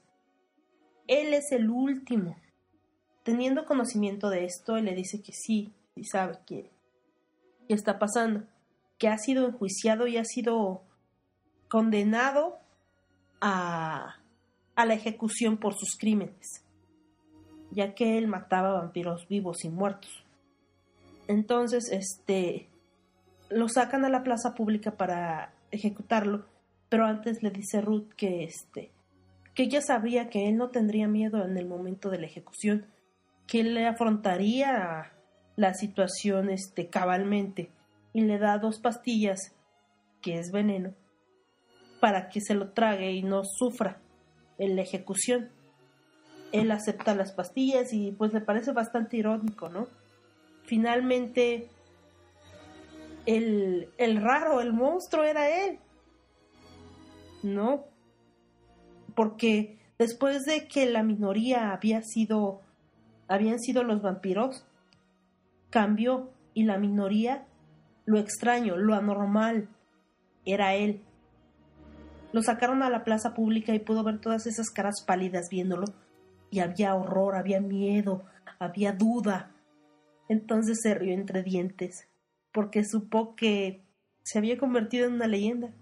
Él 1.07 1.33
es 1.33 1.51
el 1.51 1.69
último. 1.69 2.37
Teniendo 3.23 3.65
conocimiento 3.65 4.29
de 4.29 4.45
esto, 4.45 4.77
él 4.77 4.85
le 4.85 4.95
dice 4.95 5.21
que 5.21 5.33
sí, 5.33 5.73
y 5.93 6.05
sabe 6.05 6.39
que, 6.45 6.71
que 7.67 7.73
está 7.73 7.99
pasando, 7.99 8.45
que 8.97 9.09
ha 9.09 9.17
sido 9.17 9.45
enjuiciado 9.45 10.07
y 10.07 10.15
ha 10.15 10.23
sido 10.23 10.83
condenado 11.67 12.59
a, 13.41 14.15
la 14.75 14.93
ejecución 14.93 15.57
por 15.57 15.73
sus 15.73 15.97
crímenes 15.97 16.63
ya 17.71 17.93
que 17.93 18.17
él 18.17 18.27
mataba 18.27 18.73
vampiros 18.73 19.27
vivos 19.27 19.65
y 19.65 19.69
muertos. 19.69 20.23
Entonces, 21.27 21.91
este, 21.91 22.69
lo 23.49 23.67
sacan 23.67 24.05
a 24.05 24.09
la 24.09 24.23
plaza 24.23 24.55
pública 24.55 24.91
para 24.91 25.53
ejecutarlo, 25.71 26.45
pero 26.89 27.05
antes 27.05 27.43
le 27.43 27.51
dice 27.51 27.81
Ruth 27.81 28.09
que 28.15 28.43
este, 28.43 28.91
que 29.53 29.63
ella 29.63 29.81
sabía 29.81 30.29
que 30.29 30.47
él 30.47 30.57
no 30.57 30.69
tendría 30.69 31.07
miedo 31.07 31.43
en 31.43 31.57
el 31.57 31.67
momento 31.67 32.09
de 32.09 32.19
la 32.19 32.27
ejecución, 32.27 32.85
que 33.47 33.61
él 33.61 33.73
le 33.73 33.85
afrontaría 33.85 35.11
la 35.55 35.73
situación 35.73 36.49
este, 36.49 36.87
cabalmente 36.87 37.69
y 38.13 38.21
le 38.21 38.37
da 38.37 38.57
dos 38.59 38.79
pastillas, 38.79 39.53
que 40.21 40.39
es 40.39 40.51
veneno, 40.51 40.93
para 41.99 42.29
que 42.29 42.41
se 42.41 42.53
lo 42.53 42.71
trague 42.71 43.11
y 43.11 43.23
no 43.23 43.43
sufra 43.43 43.99
en 44.57 44.75
la 44.75 44.81
ejecución 44.81 45.49
él 46.51 46.71
acepta 46.71 47.15
las 47.15 47.31
pastillas 47.31 47.93
y 47.93 48.11
pues 48.11 48.33
le 48.33 48.41
parece 48.41 48.71
bastante 48.71 49.17
irónico, 49.17 49.69
¿no? 49.69 49.87
Finalmente, 50.63 51.69
el, 53.25 53.89
el 53.97 54.21
raro, 54.21 54.61
el 54.61 54.73
monstruo 54.73 55.23
era 55.23 55.65
él, 55.65 55.79
¿no? 57.43 57.85
Porque 59.15 59.77
después 59.97 60.45
de 60.45 60.67
que 60.67 60.85
la 60.85 61.03
minoría 61.03 61.71
había 61.71 62.01
sido, 62.01 62.61
habían 63.27 63.59
sido 63.59 63.83
los 63.83 64.01
vampiros, 64.01 64.65
cambió 65.69 66.31
y 66.53 66.63
la 66.63 66.77
minoría, 66.77 67.45
lo 68.05 68.19
extraño, 68.19 68.77
lo 68.77 68.95
anormal, 68.95 69.69
era 70.45 70.75
él. 70.75 71.01
Lo 72.33 72.41
sacaron 72.41 72.83
a 72.83 72.89
la 72.89 73.03
plaza 73.03 73.33
pública 73.33 73.73
y 73.73 73.79
pudo 73.79 74.03
ver 74.03 74.19
todas 74.19 74.47
esas 74.47 74.69
caras 74.69 75.03
pálidas 75.05 75.47
viéndolo 75.49 75.85
y 76.49 76.59
había 76.59 76.95
horror, 76.95 77.35
había 77.35 77.59
miedo, 77.59 78.25
había 78.59 78.91
duda. 78.93 79.51
Entonces 80.29 80.79
se 80.81 80.93
rió 80.93 81.13
entre 81.13 81.43
dientes, 81.43 82.07
porque 82.51 82.83
supo 82.83 83.35
que 83.35 83.83
se 84.23 84.37
había 84.37 84.57
convertido 84.57 85.07
en 85.07 85.13
una 85.13 85.27
leyenda, 85.27 85.73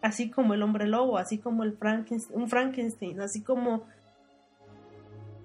así 0.00 0.30
como 0.30 0.54
el 0.54 0.62
hombre 0.62 0.86
lobo, 0.86 1.18
así 1.18 1.38
como 1.38 1.64
el 1.64 1.76
Frankenstein, 1.76 2.40
un 2.40 2.48
Frankenstein, 2.48 3.20
así 3.20 3.42
como, 3.42 3.84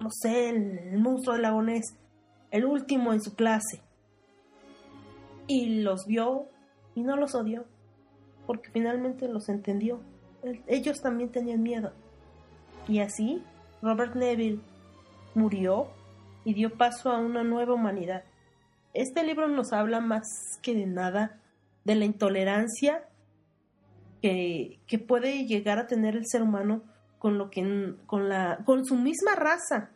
no 0.00 0.10
sé, 0.10 0.50
el, 0.50 0.98
monstruo 0.98 1.34
del 1.34 1.42
lagonés, 1.42 1.96
el 2.50 2.64
último 2.64 3.12
en 3.12 3.20
su 3.20 3.34
clase. 3.34 3.82
Y 5.48 5.80
los 5.80 6.06
vio 6.06 6.46
y 6.94 7.02
no 7.02 7.16
los 7.16 7.34
odió, 7.34 7.64
porque 8.46 8.70
finalmente 8.70 9.26
los 9.28 9.48
entendió. 9.48 10.00
Ellos 10.66 11.00
también 11.00 11.30
tenían 11.30 11.62
miedo. 11.62 11.92
Y 12.88 13.00
así 13.00 13.42
Robert 13.82 14.14
Neville 14.14 14.60
murió 15.34 15.88
y 16.44 16.54
dio 16.54 16.76
paso 16.76 17.10
a 17.10 17.18
una 17.18 17.44
nueva 17.44 17.74
humanidad. 17.74 18.24
Este 18.94 19.22
libro 19.22 19.48
nos 19.48 19.72
habla 19.72 20.00
más 20.00 20.26
que 20.62 20.74
de 20.74 20.86
nada 20.86 21.38
de 21.84 21.94
la 21.94 22.04
intolerancia 22.04 23.04
que, 24.20 24.80
que 24.86 24.98
puede 24.98 25.46
llegar 25.46 25.78
a 25.78 25.86
tener 25.86 26.16
el 26.16 26.26
ser 26.26 26.42
humano 26.42 26.82
con 27.18 27.38
lo 27.38 27.50
que 27.50 27.94
con 28.06 28.28
la 28.28 28.58
con 28.64 28.84
su 28.84 28.96
misma 28.96 29.34
raza 29.36 29.90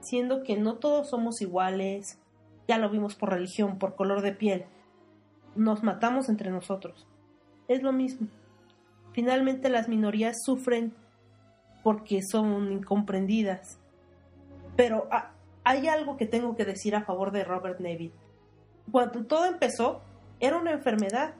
siendo 0.00 0.42
que 0.42 0.56
no 0.56 0.76
todos 0.76 1.10
somos 1.10 1.40
iguales 1.42 2.18
ya 2.66 2.78
lo 2.78 2.90
vimos 2.90 3.14
por 3.14 3.30
religión 3.30 3.78
por 3.78 3.94
color 3.94 4.22
de 4.22 4.32
piel 4.32 4.64
nos 5.54 5.82
matamos 5.82 6.28
entre 6.28 6.50
nosotros 6.50 7.06
es 7.68 7.82
lo 7.82 7.92
mismo 7.92 8.28
finalmente 9.18 9.68
las 9.68 9.88
minorías 9.88 10.36
sufren 10.44 10.94
porque 11.82 12.20
son 12.22 12.70
incomprendidas. 12.70 13.80
Pero 14.76 15.08
ah, 15.10 15.32
hay 15.64 15.88
algo 15.88 16.16
que 16.16 16.24
tengo 16.24 16.54
que 16.54 16.64
decir 16.64 16.94
a 16.94 17.02
favor 17.02 17.32
de 17.32 17.42
Robert 17.42 17.80
Neville. 17.80 18.14
Cuando 18.92 19.24
todo 19.24 19.46
empezó, 19.46 20.02
era 20.38 20.56
una 20.56 20.70
enfermedad, 20.70 21.34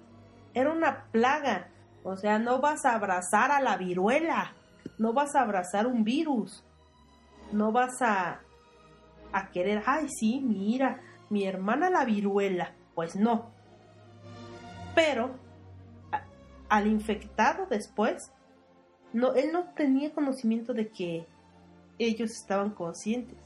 era 0.55 0.73
una 0.73 1.05
plaga. 1.13 1.69
O 2.03 2.17
sea, 2.17 2.41
no 2.41 2.61
vas 2.61 2.85
a 2.85 2.97
abrazar 2.97 3.53
a 3.53 3.61
la 3.61 3.77
viruela, 3.77 4.55
no 4.99 5.13
vas 5.13 5.37
a 5.37 5.43
abrazar 5.43 5.87
un 5.87 6.03
virus, 6.03 6.65
no 7.53 7.71
vas 7.71 8.03
a, 8.03 8.41
a 9.33 9.51
querer, 9.53 9.85
ay, 9.87 10.09
sí, 10.09 10.41
mira, 10.41 11.01
mi 11.31 11.45
hermana 11.45 11.91
la 11.91 12.05
viruela. 12.05 12.73
Pues 12.97 13.15
no. 13.15 13.53
Pero 14.97 15.31
al 16.69 16.87
infectado 16.87 17.67
después 17.67 18.33
no, 19.13 19.35
él 19.35 19.53
no 19.53 19.73
tenía 19.75 20.13
conocimiento 20.13 20.75
de 20.75 20.89
que 20.89 21.27
ellos 21.99 22.31
estaban 22.31 22.71
conscientes. 22.71 23.37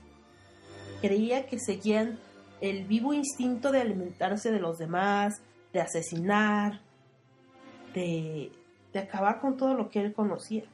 creía 1.00 1.46
que 1.46 1.58
seguían 1.58 2.18
el 2.60 2.84
vivo 2.84 3.12
instinto 3.12 3.72
de 3.72 3.80
alimentarse 3.80 4.50
de 4.52 4.60
los 4.60 4.78
demás, 4.78 5.42
de 5.72 5.80
asesinar, 5.80 6.80
de, 7.94 8.52
de 8.92 8.98
acabar 8.98 9.40
con 9.40 9.56
todo 9.56 9.74
lo 9.74 9.90
que 9.90 10.00
él 10.00 10.12
conocía. 10.12 10.64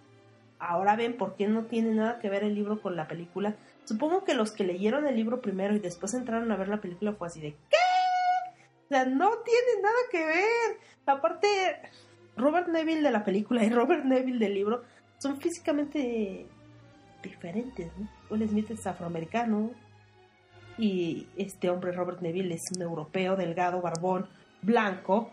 Ahora 0.59 0.97
ven 0.97 1.17
por 1.17 1.37
qué 1.37 1.47
no 1.47 1.65
tiene 1.67 1.95
nada 1.95 2.19
que 2.19 2.29
ver 2.29 2.43
el 2.43 2.55
libro 2.55 2.83
con 2.83 2.97
la 2.97 3.07
película. 3.07 3.55
Supongo 3.85 4.25
que 4.25 4.35
los 4.35 4.53
que 4.53 4.65
leyeron 4.65 5.07
el 5.07 5.17
libro 5.17 5.41
primero 5.41 5.75
y 5.75 5.79
después 5.79 6.13
entraron 6.15 6.51
a 6.51 6.57
ver 6.57 6.69
la 6.69 6.81
película 6.81 7.13
fue 7.13 7.29
así 7.29 7.41
de 7.41 7.53
¿qué? 7.71 7.77
O 8.85 8.89
sea, 8.89 9.05
no 9.05 9.31
tiene 9.39 9.83
nada 9.83 9.97
que 10.11 10.27
ver. 10.27 10.79
Aparte, 11.07 11.49
Robert 12.39 12.69
Neville 12.69 13.03
de 13.03 13.11
la 13.11 13.25
película 13.25 13.65
y 13.65 13.69
Robert 13.69 14.05
Neville 14.05 14.39
del 14.39 14.55
libro 14.55 14.83
son 15.19 15.41
físicamente 15.41 16.47
diferentes, 17.23 17.91
¿no? 17.99 18.09
Will 18.31 18.49
Smith 18.49 18.71
es 18.71 18.87
afroamericano 18.87 19.73
y 20.79 21.27
este 21.37 21.69
hombre 21.69 21.93
Robert 21.93 22.21
Neville 22.21 22.55
es 22.55 22.63
un 22.77 22.83
europeo, 22.83 23.37
delgado, 23.37 23.83
barbón, 23.83 24.29
blanco. 24.63 25.33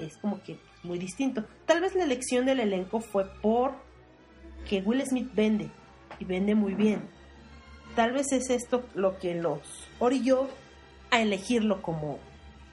Es 0.00 0.18
como 0.18 0.42
que 0.42 0.58
muy 0.82 0.98
distinto. 0.98 1.44
Tal 1.64 1.80
vez 1.80 1.94
la 1.94 2.04
elección 2.04 2.44
del 2.44 2.60
elenco 2.60 3.00
fue 3.00 3.24
por 3.40 3.72
que 4.68 4.82
Will 4.82 5.02
Smith 5.06 5.30
vende 5.34 5.70
y 6.18 6.24
vende 6.26 6.54
muy 6.54 6.74
bien. 6.74 7.08
Tal 7.94 8.12
vez 8.12 8.30
es 8.32 8.50
esto 8.50 8.84
lo 8.94 9.18
que 9.18 9.34
los 9.34 9.88
orilló 9.98 10.48
a 11.10 11.22
elegirlo 11.22 11.80
como 11.80 12.18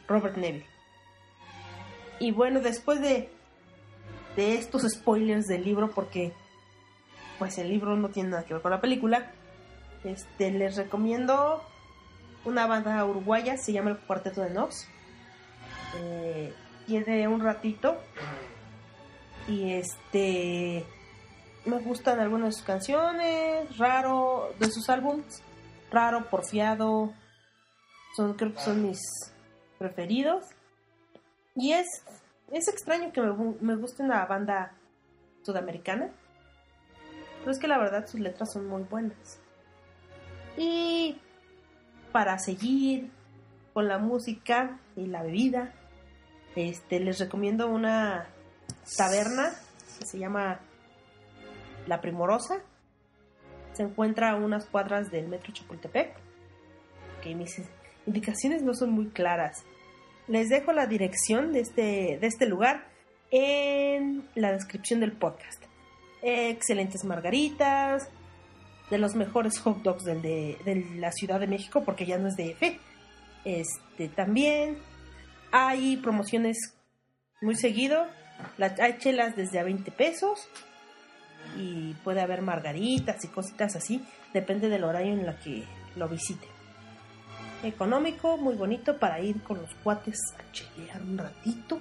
Robert 0.08 0.36
Neville. 0.36 0.73
Y 2.20 2.32
bueno, 2.32 2.60
después 2.62 3.02
de, 3.02 3.30
de 4.36 4.56
estos 4.56 4.84
spoilers 4.84 5.46
del 5.46 5.64
libro, 5.64 5.90
porque 5.92 6.34
pues 7.40 7.58
el 7.58 7.70
libro 7.70 7.96
no 7.96 8.10
tiene 8.10 8.30
nada 8.30 8.46
que 8.46 8.54
ver 8.54 8.62
con 8.62 8.72
la 8.72 8.82
película, 8.82 9.32
este, 10.04 10.52
les 10.52 10.76
recomiendo 10.76 11.64
una 12.46 12.68
banda 12.68 13.04
uruguaya, 13.06 13.58
se 13.58 13.74
llama 13.74 13.92
el 13.92 13.98
Cuarteto 13.98 14.42
de 14.42 14.50
Nox. 14.50 14.88
Eh, 15.98 16.54
tiene 16.86 17.28
un 17.28 17.42
ratito. 17.42 17.98
Y 19.48 19.74
este 19.74 20.86
me 21.66 21.80
gustan 21.80 22.20
algunas 22.20 22.50
de 22.50 22.52
sus 22.54 22.64
canciones, 22.64 23.78
raro 23.78 24.54
de 24.60 24.70
sus 24.70 24.90
álbumes, 24.90 25.42
raro, 25.92 26.30
porfiado, 26.30 27.14
son 28.16 28.34
creo 28.34 28.54
que 28.54 28.60
son 28.60 28.84
mis 28.84 29.00
preferidos 29.78 30.44
y 31.56 31.74
es 31.74 31.88
es 32.52 32.68
extraño 32.68 33.12
que 33.12 33.22
me, 33.22 33.56
me 33.62 33.76
guste 33.76 34.04
una 34.04 34.26
banda 34.26 34.74
sudamericana, 35.42 36.12
pero 37.40 37.52
es 37.52 37.60
que 37.60 37.68
la 37.68 37.80
verdad 37.80 38.06
sus 38.06 38.20
letras 38.20 38.54
son 38.54 38.68
muy 38.68 38.84
buenas. 38.84 39.40
Y 40.56 41.20
para 42.12 42.38
seguir 42.38 43.10
con 43.74 43.88
la 43.88 43.98
música 43.98 44.80
y 44.96 45.08
la 45.08 45.24
bebida, 45.24 45.74
este, 46.56 47.00
les 47.00 47.20
recomiendo 47.20 47.68
una 47.68 48.28
taberna 48.96 49.52
que 50.00 50.06
se 50.06 50.20
llama 50.20 50.60
La 51.88 52.02
Primorosa. 52.02 52.62
Se 53.74 53.82
encuentra 53.82 54.32
a 54.32 54.36
unas 54.36 54.66
cuadras 54.66 55.10
del 55.10 55.28
metro 55.28 55.52
Chapultepec. 55.52 56.16
Que 57.24 57.34
mis 57.34 57.60
indicaciones 58.06 58.62
no 58.62 58.76
son 58.76 58.92
muy 58.92 59.08
claras. 59.10 59.64
Les 60.28 60.50
dejo 60.50 60.72
la 60.72 60.88
dirección 60.88 61.52
de 61.52 61.60
este, 61.60 62.18
de 62.20 62.28
este 62.28 62.46
lugar 62.46 62.88
en 63.32 64.28
la 64.36 64.52
descripción 64.52 65.00
del 65.00 65.12
podcast. 65.12 65.62
Excelentes 66.22 67.04
margaritas, 67.04 68.10
de 68.90 68.98
los 68.98 69.16
mejores 69.16 69.60
hot 69.60 69.82
dogs 69.82 70.04
del 70.04 70.22
de, 70.22 70.86
la 70.96 71.12
Ciudad 71.12 71.40
de 71.40 71.48
México, 71.48 71.84
porque 71.84 72.06
ya 72.06 72.18
no 72.18 72.28
es 72.28 72.38
DF. 72.38 72.80
Este, 73.44 74.08
también 74.10 74.78
hay 75.52 75.98
promociones 75.98 76.58
muy 77.42 77.56
seguido. 77.56 78.08
Hay 78.80 78.98
chelas 79.00 79.36
desde 79.36 79.60
a 79.60 79.64
20 79.64 79.92
pesos. 79.92 80.48
Y 81.58 81.94
puede 82.04 82.22
haber 82.22 82.42
margaritas 82.42 83.24
y 83.26 83.28
cositas 83.28 83.76
así. 83.76 84.06
Depende 84.34 84.70
del 84.70 84.84
horario 84.84 85.14
en 85.14 85.26
la 85.26 85.38
que 85.40 85.64
lo 85.96 86.08
visite. 86.08 86.53
Económico, 87.64 88.38
muy 88.38 88.56
bonito 88.56 89.00
para 89.00 89.20
ir 89.22 89.42
con 89.42 89.62
los 89.62 89.74
cuates 89.84 90.20
a 90.38 90.52
chelear 90.52 91.02
un 91.02 91.18
ratito. 91.18 91.80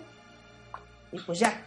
Y 1.11 1.19
pues 1.21 1.41
ya. 1.41 1.61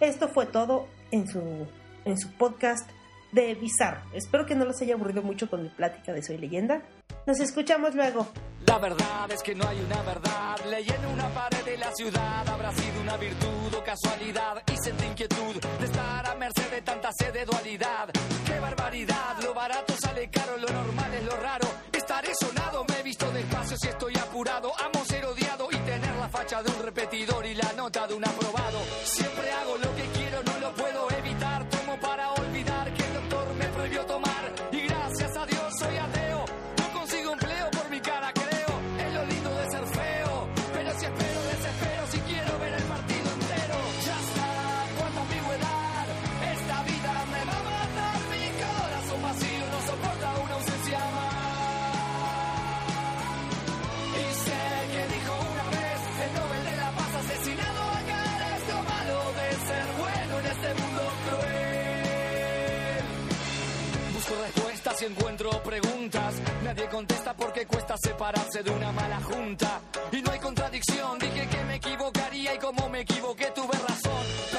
Esto 0.00 0.28
fue 0.28 0.46
todo 0.46 0.88
en 1.10 1.26
su, 1.28 1.66
en 2.04 2.18
su 2.18 2.30
podcast 2.32 2.90
de 3.32 3.54
Bizarro. 3.54 4.00
Espero 4.12 4.44
que 4.44 4.54
no 4.54 4.64
los 4.64 4.80
haya 4.82 4.94
aburrido 4.94 5.22
mucho 5.22 5.48
con 5.48 5.62
mi 5.62 5.68
plática 5.68 6.12
de 6.12 6.22
Soy 6.22 6.38
Leyenda. 6.38 6.82
Nos 7.26 7.40
escuchamos 7.40 7.94
luego. 7.94 8.28
La 8.66 8.78
verdad 8.78 9.30
es 9.30 9.42
que 9.42 9.54
no 9.54 9.66
hay 9.66 9.80
una 9.80 10.02
verdad. 10.02 10.56
Leyendo 10.68 11.10
una 11.10 11.28
pared 11.28 11.64
de 11.64 11.76
la 11.76 11.92
ciudad 11.94 12.48
habrá 12.48 12.72
sido 12.72 13.00
una 13.00 13.16
virtud 13.16 13.74
o 13.76 13.84
casualidad. 13.84 14.62
Y 14.72 14.76
sentí 14.82 15.06
inquietud 15.06 15.56
de 15.78 15.86
estar 15.86 16.26
a 16.26 16.34
merced 16.34 16.70
de 16.70 16.82
tanta 16.82 17.10
sed 17.18 17.32
de 17.32 17.44
dualidad. 17.44 18.10
¡Qué 18.46 18.58
barbaridad! 18.60 19.36
Lo 19.42 19.54
barato 19.54 19.94
sale 20.00 20.28
caro, 20.30 20.56
lo 20.56 20.68
normal 20.68 21.14
es 21.14 21.24
lo 21.24 21.36
raro. 21.36 21.68
Estaré 21.92 22.30
sonado, 22.40 22.84
me 22.84 22.95
encuentro 65.06 65.50
preguntas. 65.62 66.34
Nadie 66.64 66.88
contesta 66.88 67.34
porque 67.34 67.66
cuesta 67.66 67.96
separarse 67.96 68.62
de 68.62 68.70
una 68.70 68.92
mala 68.92 69.20
junta. 69.20 69.80
Y 70.12 70.22
no 70.22 70.30
hay 70.32 70.38
contradicción, 70.38 71.18
dije 71.18 71.48
que 71.48 71.64
me 71.64 71.76
equivocaría 71.76 72.54
y 72.54 72.58
como 72.58 72.88
me 72.88 73.00
equivoqué 73.00 73.46
tuve 73.54 73.78
razón. 73.88 74.55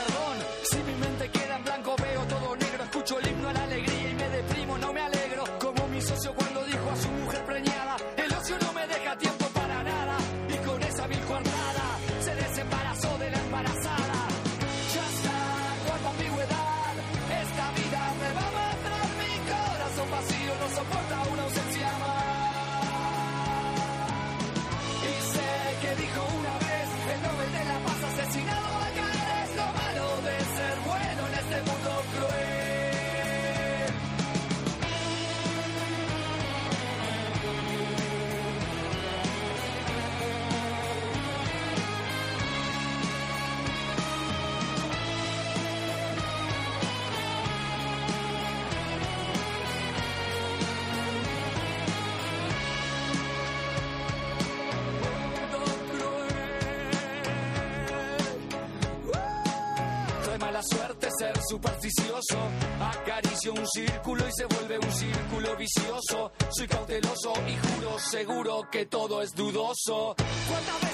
Supersticioso. 61.48 62.38
Acaricio 62.80 63.54
un 63.54 63.68
círculo 63.68 64.28
y 64.28 64.32
se 64.32 64.46
vuelve 64.46 64.78
un 64.80 64.92
círculo 64.92 65.56
vicioso. 65.56 66.32
Soy 66.50 66.68
cauteloso 66.68 67.34
y 67.48 67.56
juro 67.56 68.00
seguro 68.00 68.68
que 68.72 68.86
todo 68.86 69.22
es 69.22 69.34
dudoso. 69.34 70.16
¿Cuántas 70.50 70.87